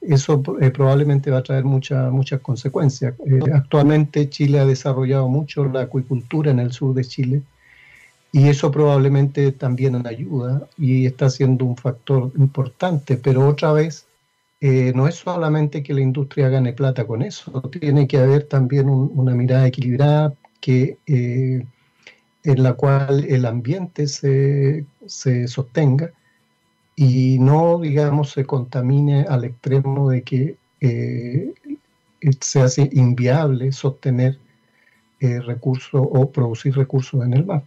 [0.00, 3.14] eso eh, probablemente va a traer muchas muchas consecuencias.
[3.24, 7.42] Eh, actualmente Chile ha desarrollado mucho la acuicultura en el sur de Chile
[8.32, 14.06] y eso probablemente también ayuda y está siendo un factor importante, pero otra vez
[14.62, 18.88] eh, no es solamente que la industria gane plata con eso, tiene que haber también
[18.88, 21.66] una mirada equilibrada que, eh,
[22.44, 24.86] en la cual el ambiente se,
[25.46, 26.10] sostenga
[26.96, 31.52] y no, digamos, se contamine al extremo de que eh,
[32.40, 34.38] se hace inviable sostener
[35.20, 37.62] recursos o producir recursos en el mar.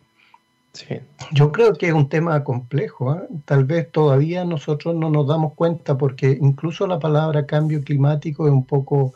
[1.32, 3.22] Yo creo que es un tema complejo.
[3.46, 8.54] Tal vez todavía nosotros no nos damos cuenta porque incluso la palabra cambio climático es
[8.54, 9.14] un poco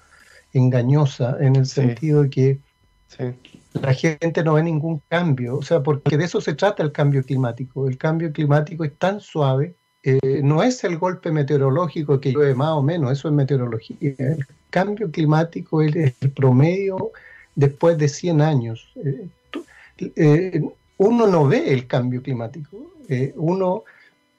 [0.53, 2.59] engañosa en el sentido de que
[3.73, 7.23] la gente no ve ningún cambio, o sea, porque de eso se trata el cambio
[7.23, 7.87] climático.
[7.87, 12.71] El cambio climático es tan suave, eh, no es el golpe meteorológico que llueve más
[12.71, 13.97] o menos, eso es meteorología.
[13.99, 17.11] El cambio climático es el promedio
[17.55, 18.91] después de 100 años.
[19.03, 19.27] Eh,
[20.15, 20.61] eh,
[20.99, 22.77] uno no ve el cambio climático,
[23.35, 23.83] uno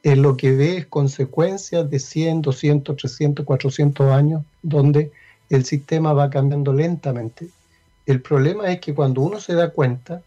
[0.04, 5.10] lo que ve es consecuencias de 100, 200, 300, 400 años donde
[5.48, 7.48] el sistema va cambiando lentamente
[8.10, 10.22] el problema es que cuando uno se da cuenta,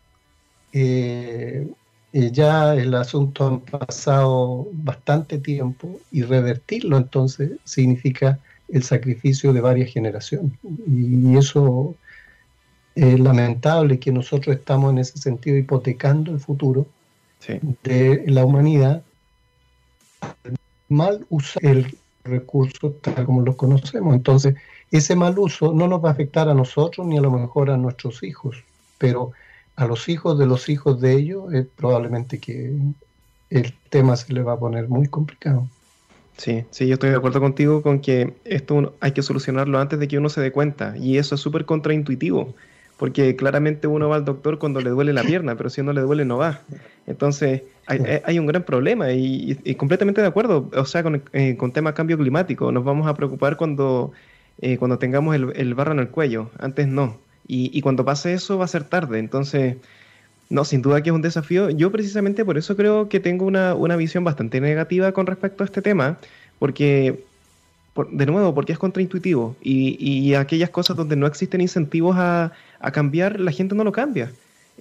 [0.71, 1.67] eh,
[2.13, 9.59] eh, ya el asunto ha pasado bastante tiempo y revertirlo entonces significa el sacrificio de
[9.59, 10.53] varias generaciones.
[10.87, 11.95] Y eso
[12.95, 16.85] es lamentable que nosotros estamos en ese sentido hipotecando el futuro
[17.83, 19.03] de la humanidad
[20.87, 24.15] mal usar el recurso tal como lo conocemos.
[24.15, 24.55] Entonces,
[24.91, 27.77] ese mal uso no nos va a afectar a nosotros ni a lo mejor a
[27.77, 28.63] nuestros hijos,
[28.97, 29.31] pero
[29.75, 32.77] a los hijos de los hijos de ellos, es probablemente que
[33.49, 35.67] el tema se le va a poner muy complicado.
[36.37, 40.07] Sí, sí, yo estoy de acuerdo contigo con que esto hay que solucionarlo antes de
[40.07, 40.95] que uno se dé cuenta.
[40.97, 42.55] Y eso es súper contraintuitivo,
[43.03, 45.99] porque claramente uno va al doctor cuando le duele la pierna, pero si no le
[45.99, 46.61] duele no va.
[47.05, 50.69] Entonces hay, hay un gran problema y, completamente de acuerdo.
[50.73, 54.13] O sea, con, eh, con tema cambio climático, nos vamos a preocupar cuando,
[54.61, 56.49] eh, cuando tengamos el, el barro en el cuello.
[56.59, 57.17] Antes no.
[57.45, 59.19] Y, cuando pase eso va a ser tarde.
[59.19, 59.75] Entonces,
[60.49, 61.71] no, sin duda que es un desafío.
[61.71, 65.81] Yo precisamente por eso creo que tengo una, visión bastante negativa con respecto a este
[65.81, 66.19] tema,
[66.57, 67.25] porque,
[68.11, 69.55] de nuevo, porque es contraintuitivo.
[69.61, 72.51] Y, y aquellas cosas donde no existen incentivos a,
[72.91, 74.31] cambiar, la gente no lo cambia.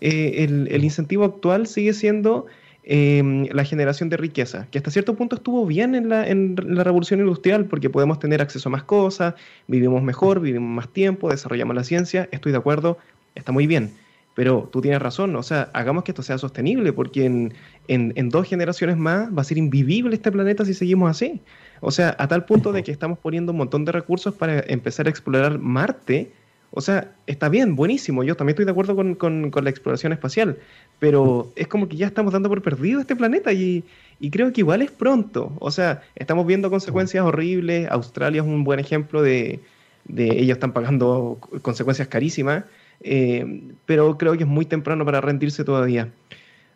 [0.01, 2.46] Eh, el, el incentivo actual sigue siendo
[2.85, 6.83] Em, la generación de riqueza, que hasta cierto punto estuvo bien en la, en la
[6.83, 9.35] revolución industrial porque podemos tener acceso a más cosas,
[9.68, 12.98] vivimos mejor, vivimos más tiempo, desarrollamos la ciencia, estoy de acuerdo,
[13.37, 13.92] está muy bien.
[14.35, 17.55] Pero tú tienes razón, o sea, hagamos que esto sea sostenible, porque en,
[17.87, 21.40] en, en, dos generaciones más va a ser invivible este planeta si seguimos así.
[21.85, 25.09] O sea, a tal punto de que estamos poniendo un montón de recursos para empezar
[25.09, 26.31] a explorar Marte,
[26.71, 28.23] o sea, está bien, buenísimo.
[28.23, 30.59] Yo también estoy de acuerdo con, la exploración espacial,
[31.01, 33.83] pero es como que ya estamos dando por perdido este planeta y,
[34.31, 35.53] creo que igual es pronto.
[35.59, 37.90] O sea, estamos viendo consecuencias horribles.
[37.90, 39.59] Australia es un buen ejemplo de,
[40.05, 42.62] de ellos están pagando consecuencias carísimas,
[43.01, 46.11] eh, pero creo que es muy temprano para rendirse todavía.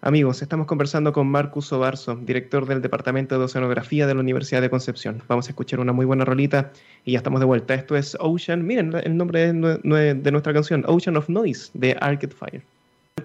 [0.07, 4.71] Amigos, estamos conversando con Marcus Obarzo, director del Departamento de Oceanografía de la Universidad de
[4.71, 5.21] Concepción.
[5.27, 6.71] Vamos a escuchar una muy buena rolita
[7.05, 7.75] y ya estamos de vuelta.
[7.75, 12.63] Esto es Ocean, miren el nombre de, nuestra canción, Ocean of Noise, de Arcade Fire.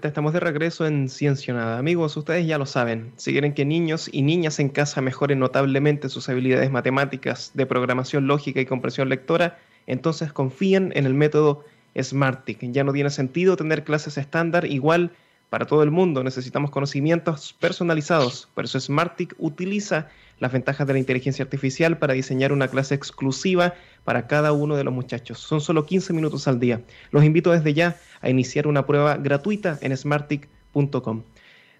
[0.01, 1.77] Estamos de regreso en Ciencia Nada.
[1.77, 3.11] Amigos, ustedes ya lo saben.
[3.15, 8.25] Si quieren que niños y niñas en casa mejoren notablemente sus habilidades matemáticas, de programación
[8.25, 11.63] lógica y comprensión lectora, entonces confíen en el método
[12.01, 12.71] Smartick.
[12.71, 15.11] Ya no tiene sentido tener clases estándar igual
[15.51, 16.23] para todo el mundo.
[16.23, 18.47] Necesitamos conocimientos personalizados.
[18.55, 20.07] Por eso Smartick utiliza
[20.39, 23.73] las ventajas de la inteligencia artificial para diseñar una clase exclusiva
[24.05, 25.39] para cada uno de los muchachos.
[25.39, 26.79] Son solo 15 minutos al día.
[27.11, 31.23] Los invito desde ya a iniciar una prueba gratuita en smartick.com.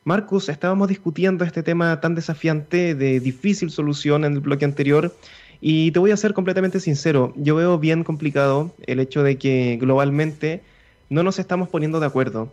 [0.03, 5.15] Marcus, estábamos discutiendo este tema tan desafiante de difícil solución en el bloque anterior
[5.61, 9.77] y te voy a ser completamente sincero, yo veo bien complicado el hecho de que
[9.79, 10.61] globalmente
[11.09, 12.51] no nos estamos poniendo de acuerdo.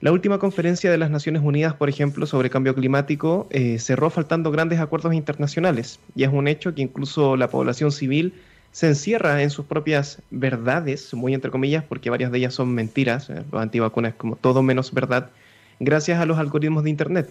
[0.00, 4.50] La última conferencia de las Naciones Unidas, por ejemplo, sobre cambio climático, eh, cerró faltando
[4.50, 8.32] grandes acuerdos internacionales y es un hecho que incluso la población civil
[8.72, 13.28] se encierra en sus propias verdades, muy entre comillas, porque varias de ellas son mentiras,
[13.28, 15.30] eh, los antivacunas como todo menos verdad,
[15.80, 17.28] gracias a los algoritmos de Internet.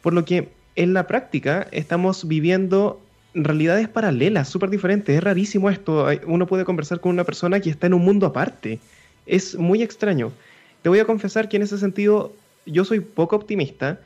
[0.00, 2.98] Por lo que en la práctica estamos viviendo
[3.34, 5.14] realidades paralelas, súper diferentes.
[5.14, 6.06] Es rarísimo esto.
[6.26, 8.78] Uno puede conversar con una persona que está en un mundo aparte.
[9.26, 10.32] Es muy extraño.
[10.82, 12.32] Te voy a confesar que en ese sentido
[12.66, 14.00] yo soy poco optimista.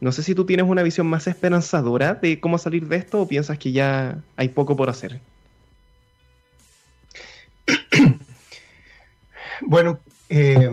[0.00, 3.28] No sé si tú tienes una visión más esperanzadora de cómo salir de esto o
[3.28, 5.20] piensas que ya hay poco por hacer.
[9.60, 10.70] Bueno, eh,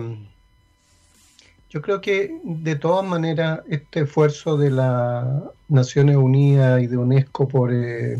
[1.70, 5.26] yo creo que de todas maneras este esfuerzo de las
[5.68, 8.16] Naciones Unidas y de UNESCO por eh,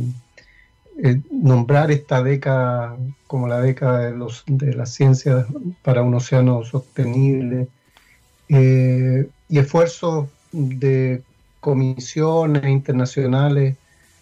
[0.99, 5.47] eh, nombrar esta década como la década de, los, de la ciencia
[5.83, 7.69] para un océano sostenible
[8.49, 11.23] eh, y esfuerzos de
[11.61, 13.77] comisiones internacionales,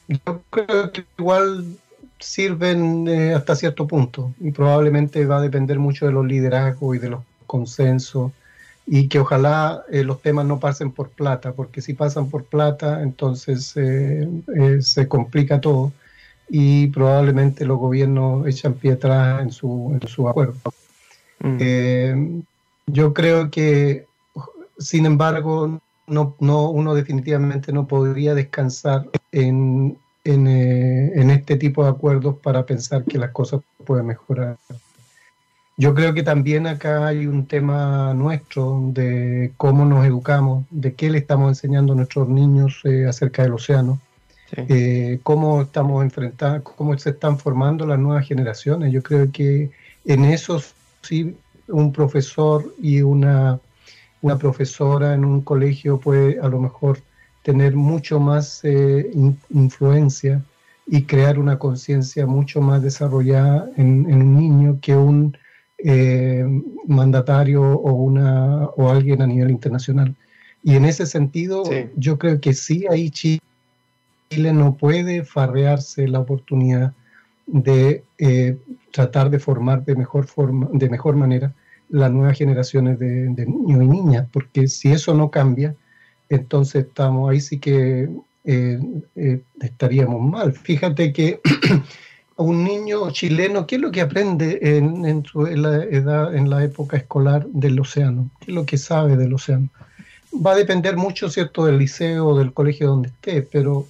[0.08, 1.64] yo creo que igual
[2.18, 6.98] sirven eh, hasta cierto punto y probablemente va a depender mucho de los liderazgos y
[6.98, 8.32] de los consensos
[8.84, 13.74] y que ojalá los temas no pasen por plata, porque si pasan por plata entonces
[14.80, 15.92] se complica todo
[16.48, 20.54] y probablemente los gobiernos echan pie atrás en su, en su acuerdo.
[21.40, 21.57] Mm.
[21.61, 22.42] Eh,
[22.87, 24.07] yo creo que,
[24.78, 31.85] sin embargo, no, no, uno definitivamente no podría descansar en, en, eh, en, este tipo
[31.85, 34.57] de acuerdos para pensar que las cosas pueden mejorar.
[35.76, 41.11] Yo creo que también acá hay un tema nuestro de cómo nos educamos, de qué
[41.11, 44.00] le estamos enseñando a nuestros niños eh, acerca del océano.
[44.52, 48.92] Eh, cómo estamos enfrentando, cómo se están formando las nuevas generaciones.
[48.92, 49.70] Yo creo que
[50.04, 50.62] en eso
[51.02, 53.59] sí un profesor y una
[54.24, 56.98] una profesora en un colegio puede a lo mejor
[57.42, 59.11] tener mucho más eh,
[59.50, 60.42] influencia
[60.87, 65.37] y crear una conciencia mucho más desarrollada en, un niño que un
[65.76, 66.42] eh,
[66.87, 70.14] mandatario o, una, o alguien a nivel internacional.
[70.62, 71.62] Y en ese sentido,
[71.94, 73.11] yo creo que sí, ahí
[74.35, 76.92] Chile no puede farrearse la oportunidad
[77.47, 78.59] de eh,
[78.92, 81.55] tratar de formar de mejor, forma, de mejor manera
[81.88, 85.75] las nuevas generaciones de, niños y niñas, porque si eso no cambia,
[86.29, 88.09] entonces estamos ahí sí que
[88.44, 88.81] eh,
[89.14, 90.53] eh, estaríamos mal.
[90.53, 91.40] Fíjate que
[92.37, 95.23] un niño chileno, ¿qué es lo que aprende en, en,
[95.62, 98.31] la edad, en la época escolar del océano?
[98.40, 99.68] ¿Qué es lo que sabe del océano?
[100.35, 103.87] Va a depender mucho, ¿cierto?, del liceo o del colegio donde esté, pero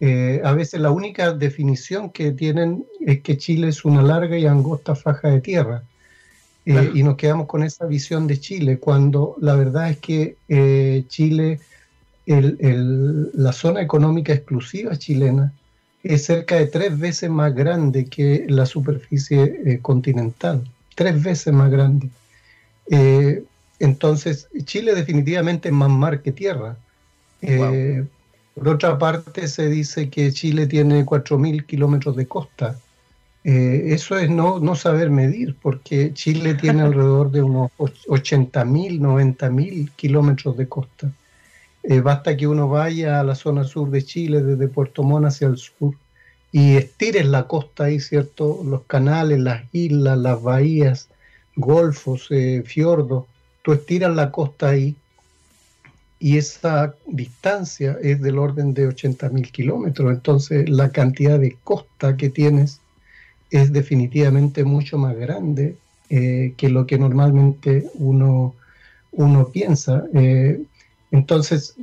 [0.00, 4.46] eh, a veces la única definición que tienen es que Chile es una larga y
[4.46, 5.82] angosta faja de tierra.
[6.64, 11.04] Eh, y nos quedamos con esa visión de Chile, cuando la verdad es que eh,
[11.08, 11.60] Chile,
[12.26, 15.54] la zona económica exclusiva chilena,
[16.02, 20.62] es cerca de tres veces más grande que la superficie continental,
[20.94, 22.10] tres veces más grande.
[23.78, 26.76] entonces, Chile definitivamente es más mar que tierra.
[28.58, 32.76] Por otra parte, se dice que Chile tiene 4.000 kilómetros de costa.
[33.44, 39.92] Eh, eso es no, no saber medir, porque Chile tiene alrededor de unos 80.000, 90.000
[39.94, 41.12] kilómetros de costa.
[41.84, 45.46] Eh, basta que uno vaya a la zona sur de Chile, desde Puerto Montt hacia
[45.46, 45.94] el sur,
[46.50, 48.60] y estires la costa ahí, ¿cierto?
[48.64, 51.08] Los canales, las islas, las bahías,
[51.54, 53.26] golfos, eh, fiordos.
[53.62, 54.96] Tú estiras la costa ahí
[56.20, 60.12] y esa distancia es del orden de 80.000 kilómetros.
[60.12, 62.80] Entonces la cantidad de costa que tienes
[63.50, 65.76] es definitivamente mucho más grande
[66.10, 68.54] eh, que lo que normalmente uno,
[69.12, 70.04] uno piensa.
[70.14, 70.60] Eh,
[71.10, 71.76] entonces,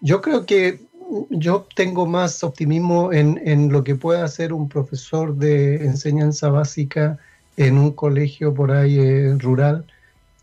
[0.00, 0.80] yo creo que
[1.28, 7.18] yo tengo más optimismo en, en, lo que pueda hacer un profesor de enseñanza básica
[7.56, 9.84] en un colegio por ahí eh, rural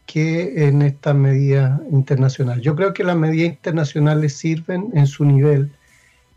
[0.08, 2.64] que en estas medidas internacionales.
[2.64, 5.72] Yo creo que las medidas internacionales sirven en su nivel,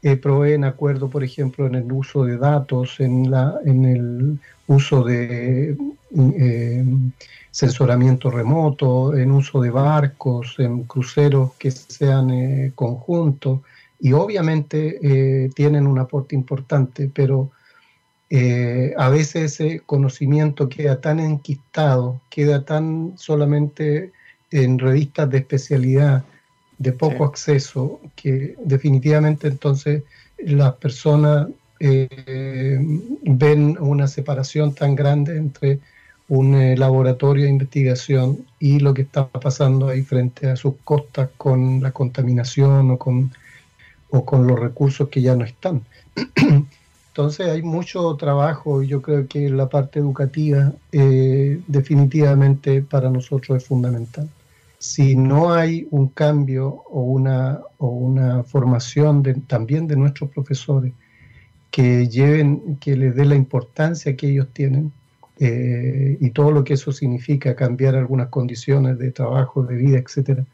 [0.02, 5.04] eh, proveen acuerdo, por ejemplo, en el uso de datos, en, la, en el uso
[5.04, 5.76] de
[6.16, 6.84] eh,
[7.50, 13.60] censoramiento remoto, en uso de barcos, en cruceros que sean eh, conjuntos,
[14.00, 17.50] y obviamente eh, tienen un aporte importante, pero
[18.32, 24.12] eh, a veces ese conocimiento queda tan enquistado, queda tan solamente
[24.52, 26.24] en revistas de especialidad,
[26.78, 30.04] de poco acceso, que definitivamente entonces
[30.38, 31.48] las personas
[31.80, 32.78] eh,
[33.22, 35.80] ven una separación tan grande entre
[36.28, 41.30] un eh, laboratorio de investigación y lo que está pasando ahí frente a sus costas
[41.36, 43.32] con la contaminación o con,
[44.10, 45.82] o con los recursos que ya no están.
[47.20, 53.58] Entonces hay mucho trabajo y yo creo que la parte educativa eh, definitivamente para nosotros
[53.58, 54.26] es fundamental.
[54.78, 60.94] Si no hay un cambio o una, o una formación de, también de nuestros profesores
[61.70, 64.90] que lleven, que les dé la importancia que ellos tienen
[65.38, 70.46] eh, y todo lo que eso significa, cambiar algunas condiciones de trabajo, de vida, etcétera,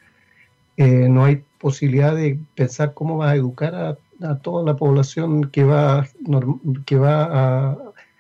[0.77, 5.51] eh, no hay posibilidad de pensar cómo va a educar a a toda la población
[5.51, 6.07] que va,
[6.85, 7.73] que va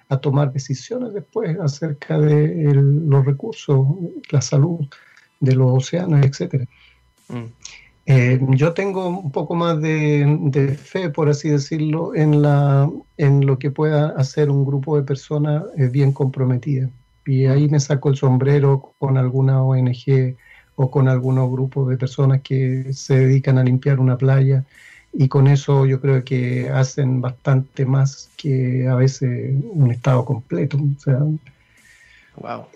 [0.08, 3.86] a, tomar decisiones después acerca de los recursos,
[4.30, 4.86] la salud
[5.40, 6.68] de los océanos, etc.
[7.28, 7.44] Mm.
[8.06, 13.58] Eh, yo tengo un poco más de, fe, por así decirlo, en, la, en lo
[13.58, 16.90] que pueda hacer un grupo de personas eh, bien comprometidas.
[17.26, 20.36] Y ahí me saco el sombrero con alguna ONG
[20.76, 24.64] o con algunos grupos de personas que se dedican a limpiar una playa
[25.12, 30.76] y con eso yo creo que hacen bastante más que a veces un Estado completo.
[30.76, 31.20] O sea,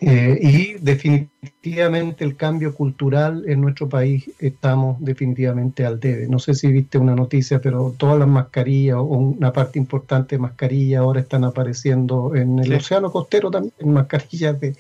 [0.01, 6.29] eh, y definitivamente el cambio cultural en nuestro país estamos definitivamente al debe.
[6.29, 10.41] No sé si viste una noticia, pero todas las mascarillas o una parte importante de
[10.41, 14.75] mascarillas ahora están apareciendo en el océano costero también, en mascarillas de...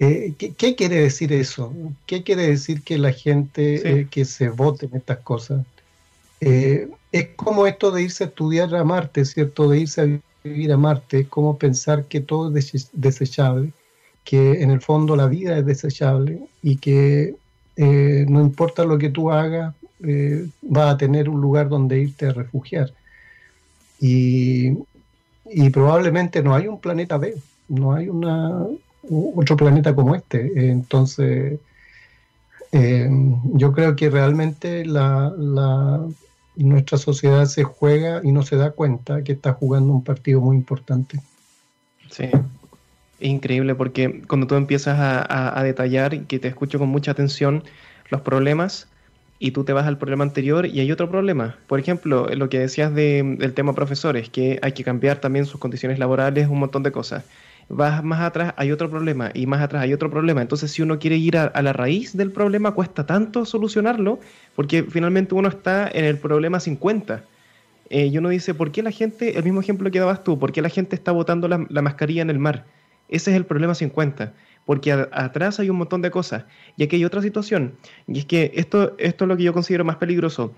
[0.00, 1.72] Eh, ¿qué, quiere decir eso?
[2.06, 5.66] ¿Qué quiere decir que la gente eh, que se vote en estas cosas?
[6.40, 9.68] Eh, es como esto de irse a estudiar a Marte, ¿cierto?
[9.68, 13.72] De irse a vivir a Marte, es como pensar que todo es desechable,
[14.24, 17.34] que en el fondo la vida es desechable y que
[17.76, 19.74] eh, no importa lo que tú hagas,
[20.04, 22.92] eh, va a tener un lugar donde irte a refugiar.
[24.00, 24.78] Y,
[25.46, 27.36] y, probablemente no hay un planeta B,
[27.68, 28.64] no hay una,
[29.02, 30.70] otro planeta como este.
[30.70, 31.58] Entonces,
[32.72, 33.08] Eh,
[33.54, 35.32] yo creo que realmente la,
[36.54, 40.56] nuestra sociedad se juega y no se da cuenta que está jugando un partido muy
[40.56, 41.18] importante.
[42.10, 42.28] Sí,
[43.20, 47.64] increíble porque cuando tú empiezas a detallar y que te escucho con mucha atención
[48.10, 48.88] los problemas
[49.38, 51.56] y tú te vas al problema anterior y hay otro problema.
[51.68, 55.98] Por ejemplo, lo que decías del tema profesores, que hay que cambiar también sus condiciones
[55.98, 57.24] laborales, un montón de cosas
[57.68, 60.40] vas más atrás, hay otro problema, y más atrás hay otro problema.
[60.40, 64.18] Entonces, si uno quiere ir a, la raíz del problema, cuesta tanto solucionarlo,
[64.54, 67.24] porque finalmente uno está en el problema 50.
[67.90, 70.52] Eh, y uno dice, ¿por qué la gente, el mismo ejemplo que dabas tú, ¿por
[70.52, 72.66] qué la gente está botando la, mascarilla en el mar?
[73.08, 74.34] Ese es el problema 50,
[74.66, 76.44] porque atrás hay un montón de cosas.
[76.76, 77.74] Y aquí hay otra situación,
[78.06, 80.54] y es que esto, esto es lo que yo considero más peligroso.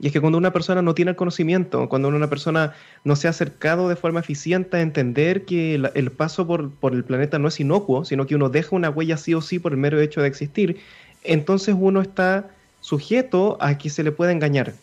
[0.00, 2.74] Y es que cuando una persona no tiene el conocimiento, cuando una persona
[3.04, 7.38] no se ha acercado de forma eficiente a entender que el, paso por, el planeta
[7.38, 10.00] no es inocuo, sino que uno deja una huella sí o sí por el mero
[10.00, 10.78] hecho de existir,
[11.24, 12.48] entonces uno está
[12.80, 14.74] sujeto a que se le pueda engañar.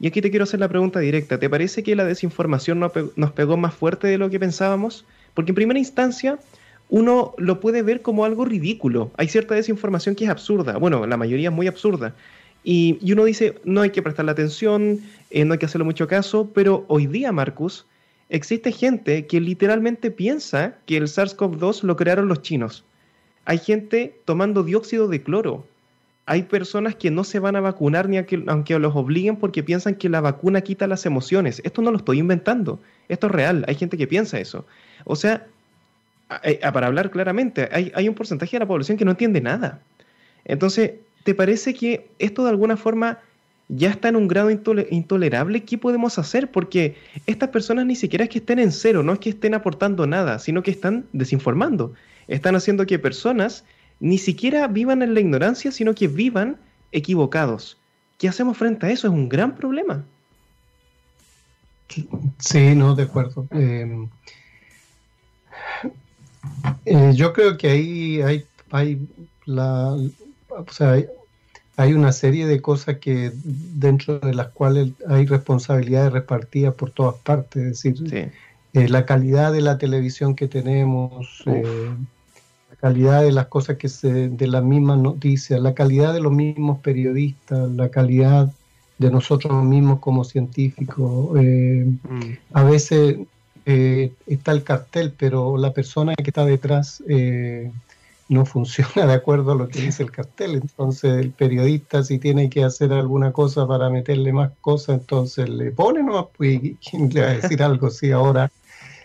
[0.00, 1.38] Y aquí te quiero hacer la pregunta directa.
[1.38, 5.04] ¿Te parece que la desinformación nos pegó más fuerte de lo que pensábamos?
[5.34, 6.38] Porque en primera instancia
[6.88, 9.12] uno lo puede ver como algo ridículo.
[9.16, 10.76] Hay cierta desinformación que es absurda.
[10.76, 12.14] Bueno, la mayoría es muy absurda.
[12.64, 15.00] Y, uno dice, no hay que prestarle atención,
[15.30, 17.86] eh, no hay que hacerle mucho caso, pero hoy día, Marcus,
[18.28, 22.84] existe gente que literalmente piensa que el SARS-CoV-2 lo crearon los chinos.
[23.44, 25.66] Hay gente tomando dióxido de cloro.
[26.26, 30.08] Hay personas que no se van a vacunar ni aunque los obliguen porque piensan que
[30.08, 31.60] la vacuna quita las emociones.
[31.64, 32.78] Esto no lo estoy inventando.
[33.08, 33.64] Esto es real.
[33.66, 34.64] Hay gente que piensa eso.
[35.04, 35.48] O sea,
[36.72, 39.80] para hablar claramente, hay, hay un porcentaje de la población que no entiende nada.
[40.44, 40.92] Entonces,
[41.24, 43.18] ¿te parece que esto de alguna forma
[43.68, 45.64] ya está en un grado intolerable?
[45.64, 46.50] ¿Qué podemos hacer?
[46.50, 46.96] Porque
[47.26, 50.38] estas personas ni siquiera es que estén en cero, no es que estén aportando nada,
[50.38, 51.94] sino que están desinformando.
[52.28, 53.64] Están haciendo que personas
[54.00, 56.56] ni siquiera vivan en la ignorancia, sino que vivan
[56.90, 57.78] equivocados.
[58.18, 59.06] ¿Qué hacemos frente a eso?
[59.06, 60.04] Es un gran problema.
[62.38, 63.46] Sí, no, de acuerdo.
[63.50, 64.08] Em,
[66.84, 69.06] eh, yo creo que ahí hay, hay
[69.44, 69.96] la,
[70.58, 70.98] o sea,
[71.76, 77.16] hay, una serie de cosas que dentro de las cuales hay responsabilidades repartidas por todas
[77.16, 78.32] partes, es decir,
[78.74, 81.90] eh, la calidad de la televisión que tenemos, eh,
[82.70, 86.32] la calidad de las cosas que se, de las mismas noticias, la calidad de los
[86.32, 88.52] mismos periodistas, la calidad
[88.98, 91.36] de nosotros mismos como científicos.
[91.40, 92.20] Eh, mm.
[92.52, 93.18] A veces
[93.64, 97.00] está el cartel, pero la persona que está detrás
[98.28, 100.54] no funciona de acuerdo a lo que dice el cartel.
[100.54, 105.70] Entonces el periodista si tiene que hacer alguna cosa para meterle más cosas, entonces le
[105.70, 107.90] pone nomás, pues, ¿quién le va a decir algo?
[107.90, 108.50] Si ahora,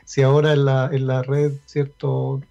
[0.05, 2.41] si ahora en la, en la red, ¿cierto?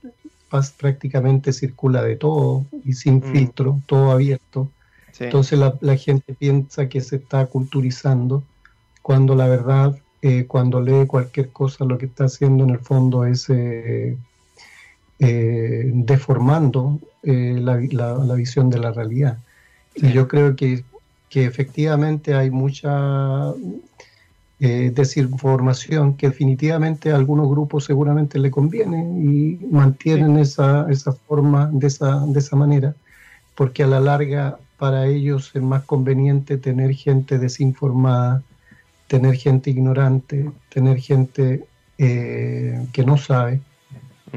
[0.78, 3.32] prácticamente circula de todo y sin mm.
[3.32, 4.70] filtro, todo abierto.
[5.18, 8.42] Entonces la, la, gente piensa que se está culturizando
[9.02, 13.24] cuando la verdad, eh, cuando lee cualquier cosa, lo que está haciendo en el fondo
[13.24, 13.48] es...
[13.50, 14.16] Eh,
[15.18, 17.76] eh, deformando eh, la,
[18.34, 19.38] visión de la realidad.
[19.94, 20.84] Y yo creo que,
[21.30, 23.52] efectivamente hay mucha
[24.58, 31.68] eh, desinformación que definitivamente a algunos grupos seguramente le conviene y mantienen esa, esa forma
[31.72, 32.94] de esa, de esa manera,
[33.54, 38.42] porque a la larga para ellos es más conveniente tener gente desinformada,
[39.08, 41.66] tener gente ignorante, tener gente
[41.98, 43.60] que no sabe,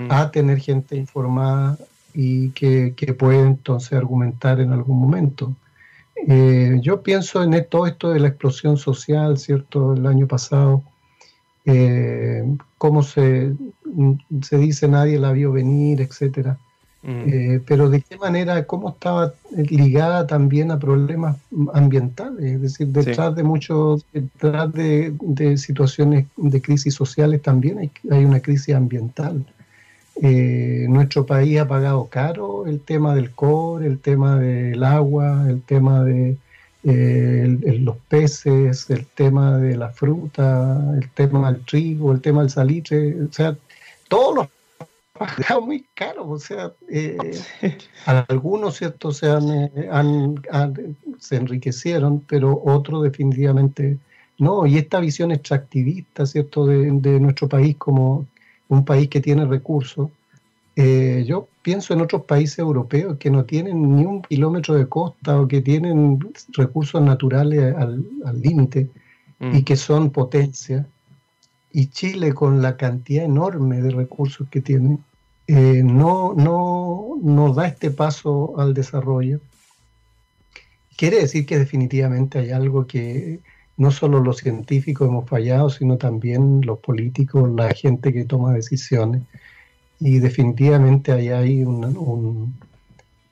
[0.10, 1.78] a tener gente informada
[2.14, 5.54] y que, puede entonces argumentar en algún momento.
[6.28, 9.94] Eh, yo pienso en todo esto de la explosión social, ¿cierto?
[9.94, 10.84] El año pasado,
[11.66, 12.44] eh,
[12.78, 13.54] cómo se,
[14.42, 16.58] se dice nadie la vio venir, etcétera.
[17.02, 21.38] Eh, pero de qué manera, cómo estaba ligada también a problemas
[21.74, 28.26] ambientales, es decir, detrás de muchos, detrás de, situaciones de crisis sociales también hay, hay
[28.26, 29.46] una crisis ambiental.
[30.22, 35.62] Eh, nuestro país ha pagado caro el tema del cobre, el tema del agua, el
[35.62, 36.36] tema de
[36.84, 42.50] eh, los peces, el tema de la fruta, el tema del trigo, el tema del
[42.50, 43.56] salitre, o sea,
[44.10, 44.48] todos los
[45.20, 47.18] pagado muy caro, o sea, eh,
[48.06, 50.42] algunos, ¿cierto?, se, han,
[51.18, 53.98] se enriquecieron, pero otros definitivamente
[54.38, 58.26] no, y esta visión extractivista, ¿cierto?, de, de nuestro país como
[58.70, 60.10] un país que tiene recursos.
[60.76, 65.42] Eh, yo pienso en otros países europeos que no tienen ni un kilómetro de costa
[65.42, 66.20] o que tienen
[66.54, 68.90] recursos naturales al límite
[69.42, 69.64] y mm.
[69.64, 70.88] que son potencia.
[71.72, 75.00] Y Chile, con la cantidad enorme de recursos que tiene,
[75.48, 79.40] eh, no, no, no da este paso al desarrollo.
[80.96, 83.40] quiere decir que definitivamente hay algo que
[83.80, 89.22] no solo los científicos hemos fallado, sino también los políticos, la gente que toma decisiones.
[90.02, 92.54] Y definitivamente ahí hay un,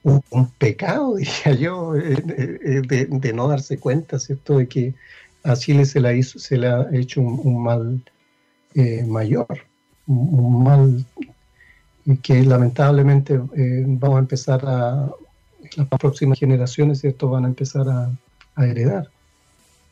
[0.04, 2.24] un, pecado, diría yo, eh,
[2.64, 4.94] eh, de, no darse cuenta, ¿cierto?, de que
[5.44, 8.02] a Chile se, le ha hecho un, mal
[8.74, 9.48] eh, mayor,
[10.08, 11.06] un, mal
[12.24, 15.12] que lamentablemente vamos a empezar a,
[15.76, 17.86] las próximas generaciones, ¿cierto?, van a empezar
[18.56, 19.10] a heredar.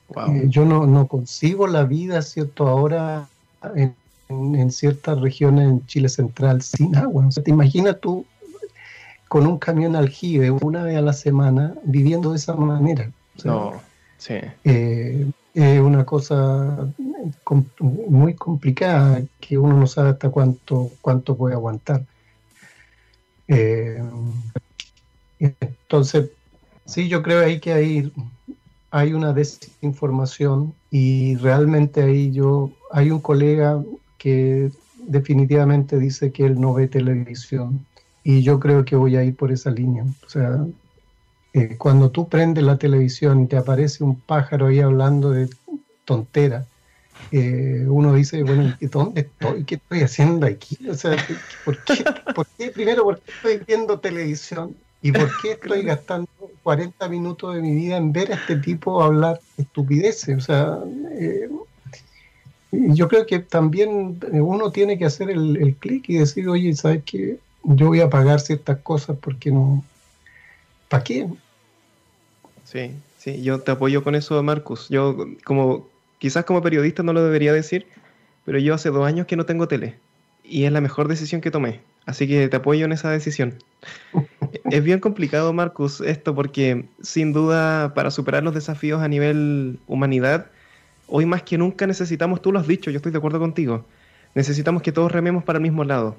[0.09, 2.67] Eh, yo no, no, concibo la vida, ¿cierto?
[2.67, 3.27] Ahora
[3.75, 7.27] en, ciertas regiones en Chile Central sin agua.
[7.27, 8.25] O sea, te imaginas tú
[9.27, 13.11] con un camión aljibe una vez a la semana viviendo de esa manera.
[13.43, 13.81] no,
[14.17, 14.35] sí.
[14.63, 16.91] Eh, es una cosa
[17.79, 22.03] muy complicada que uno no sabe hasta cuánto, cuánto puede aguantar.
[23.47, 24.03] Eh,
[25.39, 26.31] entonces,
[26.85, 28.11] sí, yo creo ahí que hay
[28.95, 33.83] hay una desinformación y realmente ahí yo, hay un colega
[34.17, 37.85] que definitivamente dice que él no ve televisión
[38.23, 40.05] y yo creo que voy a ir por esa línea.
[40.25, 40.65] O sea,
[41.51, 45.49] eh, cuando tú prendes la televisión y te aparece un pájaro ahí hablando de
[46.05, 46.65] tontera,
[47.33, 49.65] eh, uno dice, bueno, ¿dónde estoy?
[49.65, 50.77] ¿Qué estoy haciendo aquí?
[50.87, 51.17] O sea,
[51.65, 52.01] ¿por qué,
[52.33, 54.73] por qué primero, por qué estoy viendo televisión?
[55.01, 56.29] ¿Y por qué estoy gastando
[56.66, 60.36] 40 minutos de mi vida en ver a este tipo hablar estupideces?
[60.36, 60.80] O sea,
[61.11, 61.47] eh,
[62.72, 67.38] yo creo que también uno tiene que hacer el, clic y decir, oye, ¿sabes qué?
[67.63, 69.86] Yo voy a pagar ciertas cosas porque no...
[70.89, 71.28] ¿Para qué?
[72.63, 74.89] Sí, sí, yo te apoyo con eso, Marcus.
[74.89, 75.88] Yo, como
[76.18, 77.86] quizás como periodista no lo debería decir,
[78.43, 79.99] pero yo hace dos años que no tengo tele
[80.43, 81.82] y es la mejor decisión que tomé.
[82.07, 83.53] Así que te apoyo en esa decisión.
[84.63, 90.47] es bien complicado, Marcus, esto porque sin duda para superar los desafíos a nivel humanidad,
[91.07, 93.85] hoy más que nunca necesitamos, tú lo has dicho, yo estoy de acuerdo contigo,
[94.33, 96.15] necesitamos que todos rememos para el mismo lado.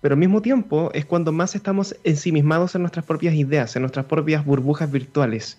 [0.00, 4.06] Pero al mismo tiempo es cuando más estamos ensimismados en nuestras propias ideas, en nuestras
[4.06, 5.58] propias burbujas virtuales.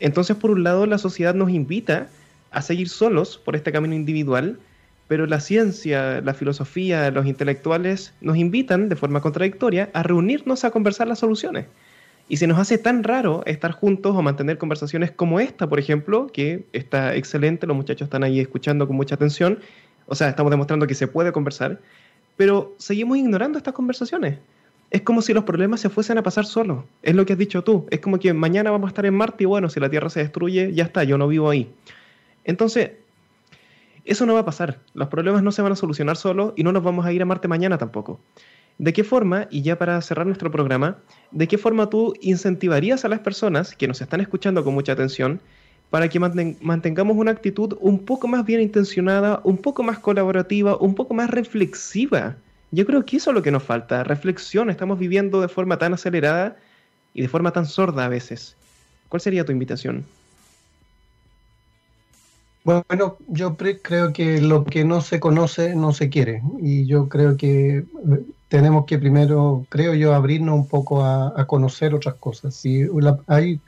[0.00, 2.08] Entonces, por un lado, la sociedad nos invita
[2.50, 4.58] a seguir solos por este camino individual,
[5.08, 10.70] pero la ciencia, la filosofía, los intelectuales nos invitan de forma contradictoria a reunirnos a
[10.70, 11.66] conversar las soluciones.
[12.28, 16.28] Y se nos hace tan raro estar juntos o mantener conversaciones como esta, por ejemplo,
[16.32, 19.58] que está excelente, los muchachos están ahí escuchando con mucha atención,
[20.06, 21.80] o sea, estamos demostrando que se puede conversar,
[22.36, 24.38] pero seguimos ignorando estas conversaciones.
[24.90, 27.62] Es como si los problemas se fuesen a pasar solos, es lo que has dicho
[27.62, 30.08] tú, es como que mañana vamos a estar en Marte y bueno, si la Tierra
[30.08, 31.70] se destruye, ya está, yo no vivo ahí.
[32.44, 32.92] Entonces,
[34.04, 34.80] eso no va a pasar.
[34.92, 37.26] Los problemas no se van a solucionar solos y no nos vamos a ir a
[37.26, 38.20] Marte mañana tampoco.
[38.78, 40.98] ¿De qué forma, y ya para cerrar nuestro programa,
[41.30, 45.40] de qué forma tú incentivarías a las personas que nos están escuchando con mucha atención
[45.90, 50.96] para que mantengamos una actitud un poco más bien intencionada, un poco más colaborativa, un
[50.96, 52.36] poco más reflexiva?
[52.72, 54.70] Yo creo que eso es lo que nos falta, reflexión.
[54.70, 56.56] Estamos viviendo de forma tan acelerada
[57.12, 58.56] y de forma tan sorda a veces.
[59.08, 60.04] ¿Cuál sería tu invitación?
[62.64, 67.36] Bueno, yo creo que lo que no se conoce no se quiere y yo creo
[67.36, 67.84] que eh,
[68.48, 72.54] tenemos que primero, creo yo, abrirnos un poco a, conocer otras cosas.
[72.54, 72.86] Si
[73.26, 73.60] hay,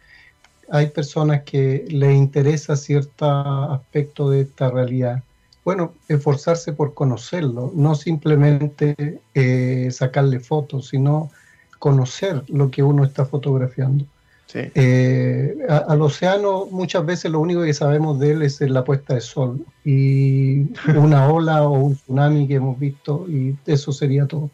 [0.71, 5.23] hay personas que les interesa cierto aspecto de esta realidad,
[5.63, 11.31] bueno, esforzarse por conocerlo, no simplemente eh, sacarle fotos, sino
[11.79, 14.07] conocer lo que uno está fotografiando.
[14.55, 19.21] Eh, al océano muchas veces lo único que sabemos de él es la puesta de
[19.21, 24.51] sol y una ola o un tsunami que hemos visto y eso sería todo.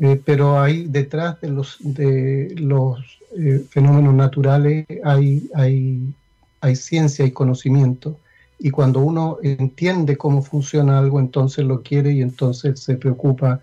[0.00, 3.00] Eh, pero ahí detrás de los, de los
[3.36, 6.14] eh, fenómenos naturales hay, hay,
[6.60, 8.16] hay ciencia y conocimiento
[8.60, 13.60] y cuando uno entiende cómo funciona algo entonces lo quiere y entonces se preocupa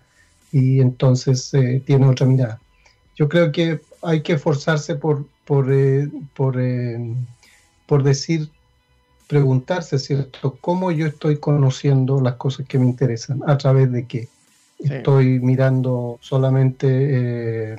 [0.52, 1.52] y entonces
[1.86, 2.60] tiene otra mirada.
[3.16, 7.00] Yo creo que hay que esforzarse por, por, eh, por, eh,
[7.86, 8.50] por decir,
[9.28, 10.58] preguntarse, ¿cierto?
[10.62, 13.41] ¿Cómo yo estoy conociendo las cosas que me interesan?
[13.48, 14.28] ¿A través de qué?
[14.80, 17.76] Estoy mirando solamente, eh,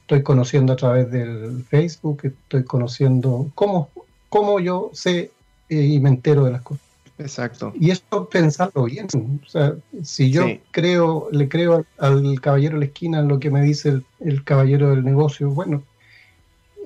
[0.00, 3.90] estoy conociendo a través del Facebook, estoy conociendo, ¿cómo,
[4.30, 5.30] cómo yo sé
[5.68, 6.87] y me entero de las cosas?
[7.18, 7.72] Exacto.
[7.78, 9.06] Y eso pensarlo bien.
[9.44, 13.62] O sea, si yo creo, le creo al, caballero de la esquina lo que me
[13.62, 15.82] dice el, el caballero del negocio, bueno,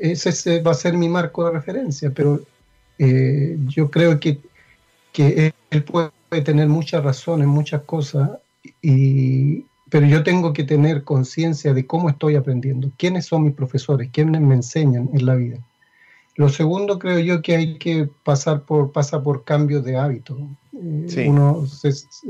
[0.02, 2.40] ese va a ser mi marco de referencia, pero
[2.98, 4.40] eh, yo creo que,
[5.12, 6.10] que, él puede
[6.44, 8.30] tener muchas razones, muchas cosas,
[8.80, 14.10] y, pero yo tengo que tener conciencia de cómo estoy aprendiendo, quiénes son mis profesores,
[14.12, 15.58] quiénes me enseñan en la vida.
[16.34, 20.38] Lo segundo creo yo que hay que pasar por, pasa por cambios de hábitos.
[20.72, 21.30] Eh,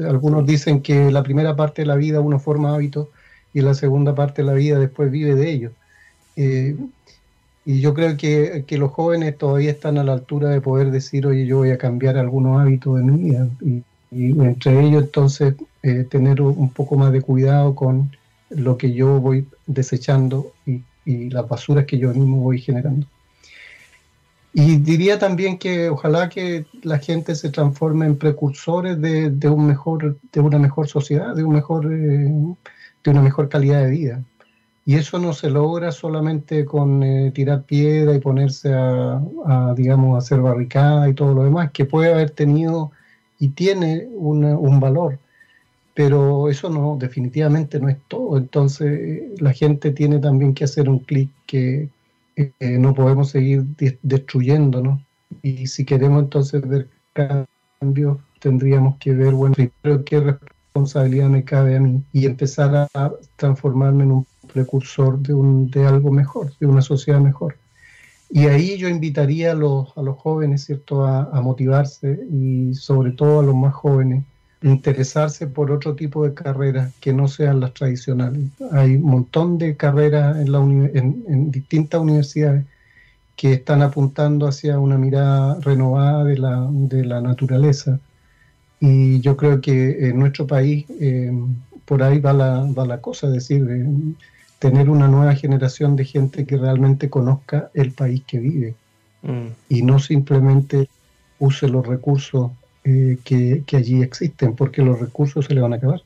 [0.00, 3.08] algunos dicen que la primera parte de la vida uno forma hábitos
[3.54, 5.72] y la segunda parte de la vida después vive de ellos.
[6.36, 6.76] Eh,
[7.64, 11.46] y yo creo que, los jóvenes todavía están a la altura de poder decir, oye,
[11.46, 13.48] yo voy a cambiar algunos hábitos de mi vida.
[13.60, 13.82] Y,
[14.14, 18.14] entre ellos entonces eh, tener un poco más de cuidado con
[18.50, 23.06] lo que yo voy desechando y, y las basuras que yo mismo voy generando.
[24.54, 29.66] Y diría también que ojalá que la gente se transforme en precursores de, de un
[29.66, 32.30] mejor, de una mejor sociedad, de un mejor, eh,
[33.04, 34.22] de una mejor calidad de vida.
[34.84, 39.74] Y eso no se logra solamente con eh, tirar piedra y ponerse a, a,
[40.18, 42.90] hacer barricada y todo lo demás, que puede haber tenido
[43.38, 45.18] y tiene un valor,
[45.94, 48.36] pero eso no, definitivamente no es todo.
[48.36, 51.88] Entonces la gente tiene también que hacer un clic que
[52.36, 53.64] eh, no podemos seguir
[54.02, 55.00] destruyéndonos.
[55.42, 61.76] Y si queremos entonces ver cambios, tendríamos que ver, bueno, pero qué responsabilidad me cabe
[61.76, 66.66] a mí y empezar a transformarme en un precursor de, un, de algo mejor, de
[66.66, 67.56] una sociedad mejor.
[68.30, 73.12] Y ahí yo invitaría a los, a los jóvenes, ¿cierto?, a, a motivarse y sobre
[73.12, 74.24] todo a los más jóvenes
[74.62, 78.42] interesarse por otro tipo de carreras que no sean las tradicionales.
[78.70, 82.64] Hay un montón de carreras en, la en, distintas universidades
[83.36, 87.98] que están apuntando hacia una mirada renovada de la, de la naturaleza.
[88.80, 91.32] Y yo creo que en nuestro país eh,
[91.84, 93.86] por ahí va la, va la cosa, es decir, eh,
[94.58, 98.74] tener una nueva generación de gente que realmente conozca el país que vive
[99.22, 99.46] mm.
[99.68, 100.88] y no simplemente
[101.38, 102.52] use los recursos
[102.84, 106.02] eh, que, allí existen, porque los recursos se le van a acabar.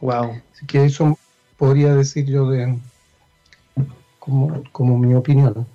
[0.00, 0.40] Wow.
[0.52, 1.18] Así que eso
[1.56, 2.76] podría decir yo de
[4.18, 5.66] como, como mi opinión.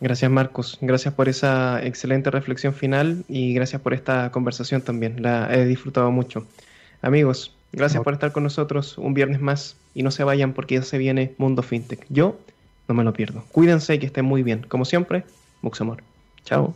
[0.00, 5.52] Gracias Marcos, gracias por esa excelente reflexión final y gracias por esta conversación también, la
[5.52, 6.46] he disfrutado mucho.
[7.02, 10.82] Amigos, gracias por estar con nosotros un viernes más y no se vayan porque ya
[10.82, 12.06] se viene Mundo FinTech.
[12.08, 12.38] Yo
[12.86, 13.44] no me lo pierdo.
[13.52, 14.64] Cuídense y que estén muy bien.
[14.68, 15.24] Como siempre,
[15.62, 16.02] mucho amor.
[16.44, 16.74] Chao.